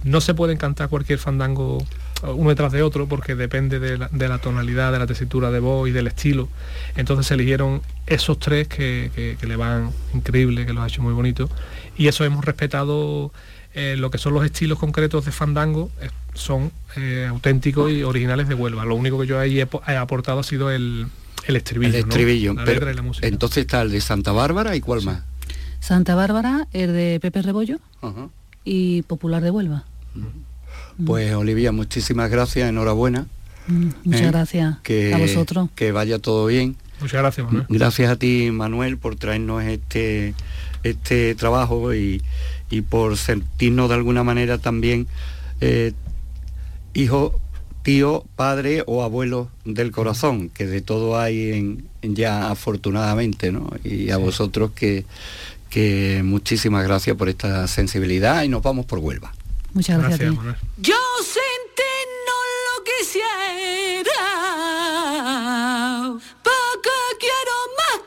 no 0.06 0.20
se 0.20 0.34
puede 0.34 0.56
cantar 0.56 0.88
cualquier 0.88 1.18
fandango 1.18 1.84
uno 2.22 2.50
detrás 2.50 2.72
de 2.72 2.82
otro 2.82 3.06
porque 3.06 3.34
depende 3.34 3.78
de 3.78 3.98
la, 3.98 4.38
tonalidad, 4.38 4.92
de 4.92 4.98
la 4.98 5.06
tesitura 5.06 5.50
de 5.50 5.60
voz 5.60 5.88
y 5.88 5.92
del 5.92 6.06
estilo. 6.06 6.48
Entonces 6.96 7.26
se 7.26 7.34
eligieron 7.34 7.82
esos 8.06 8.38
tres 8.38 8.68
que, 8.68 9.36
le 9.40 9.56
van 9.56 9.90
increíble, 10.14 10.66
que 10.66 10.72
los 10.72 10.82
ha 10.82 10.86
hecho 10.86 11.02
muy 11.02 11.12
bonito. 11.12 11.48
Y 11.96 12.08
eso 12.08 12.24
hemos 12.24 12.44
respetado 12.44 13.32
eh, 13.74 13.96
lo 13.98 14.10
que 14.10 14.18
son 14.18 14.34
los 14.34 14.44
estilos 14.44 14.78
concretos 14.78 15.24
de 15.26 15.32
fandango, 15.32 15.90
eh, 16.00 16.08
son 16.34 16.72
eh, 16.96 17.26
auténticos 17.28 17.90
y 17.90 18.02
originales 18.02 18.48
de 18.48 18.54
Huelva. 18.54 18.84
Lo 18.84 18.94
único 18.94 19.20
que 19.20 19.26
yo 19.26 19.38
ahí 19.38 19.60
he, 19.60 19.96
aportado 19.96 20.40
ha 20.40 20.44
sido 20.44 20.70
el, 20.70 21.06
estribillo. 21.46 21.90
El 21.90 21.96
estribillo, 21.96 22.54
Entonces 23.20 23.58
está 23.58 23.82
el 23.82 23.90
de 23.90 24.00
Santa 24.00 24.32
Bárbara 24.32 24.74
y 24.74 24.80
cuál 24.80 25.02
más? 25.02 25.22
Santa 25.80 26.14
Bárbara, 26.14 26.66
el 26.72 26.92
de 26.94 27.18
Pepe 27.20 27.42
Rebollo 27.42 27.78
y 28.64 29.02
Popular 29.02 29.42
de 29.42 29.50
Huelva. 29.50 29.84
Pues 31.04 31.34
Olivia, 31.34 31.72
muchísimas 31.72 32.30
gracias, 32.30 32.68
enhorabuena. 32.68 33.26
Mm, 33.66 33.88
muchas 34.04 34.22
eh, 34.22 34.26
gracias 34.26 34.78
que, 34.82 35.12
a 35.12 35.18
vosotros. 35.18 35.68
Que 35.74 35.92
vaya 35.92 36.18
todo 36.18 36.46
bien. 36.46 36.76
Muchas 37.00 37.20
gracias, 37.20 37.46
Manuel. 37.46 37.66
Gracias 37.68 38.10
a 38.10 38.16
ti, 38.16 38.50
Manuel, 38.50 38.96
por 38.96 39.16
traernos 39.16 39.62
este, 39.64 40.34
este 40.82 41.34
trabajo 41.34 41.94
y, 41.94 42.22
por 42.88 43.16
sentirnos 43.16 43.88
de 43.88 43.94
alguna 43.94 44.24
manera 44.24 44.58
también 44.58 45.06
eh, 45.60 45.92
hijo, 46.94 47.38
tío, 47.82 48.24
padre 48.34 48.82
o 48.86 49.02
abuelo 49.02 49.50
del 49.64 49.92
corazón, 49.92 50.48
que 50.48 50.66
de 50.66 50.80
todo 50.80 51.18
hay 51.18 51.52
en, 51.52 51.88
ya 52.02 52.50
afortunadamente, 52.50 53.52
¿no? 53.52 53.70
Y 53.84 54.10
a 54.10 54.16
vosotros 54.16 54.70
que, 54.74 55.04
que 55.68 56.22
muchísimas 56.24 56.84
gracias 56.84 57.16
por 57.16 57.28
esta 57.28 57.68
sensibilidad 57.68 58.42
y 58.42 58.48
nos 58.48 58.62
vamos 58.62 58.86
por 58.86 58.98
Huelva. 58.98 59.32
Muchas 59.76 59.98
gracias. 59.98 60.34
Yo 60.78 60.96
sentí 61.22 61.94
no 62.26 62.38
lo 62.64 62.74
quisiera, 62.88 64.22
porque 66.42 66.96
quiero 67.20 67.54
más 67.78 67.98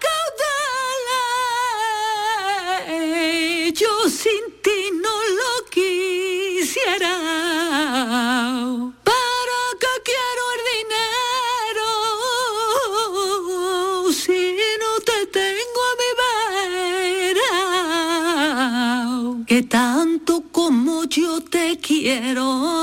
caudales. 2.88 3.80
Yo 3.80 3.94
sin 4.10 4.46
ti 4.64 4.80
no 4.94 5.16
lo 5.40 5.52
quisiera. 5.70 7.09
Quiero. 22.02 22.79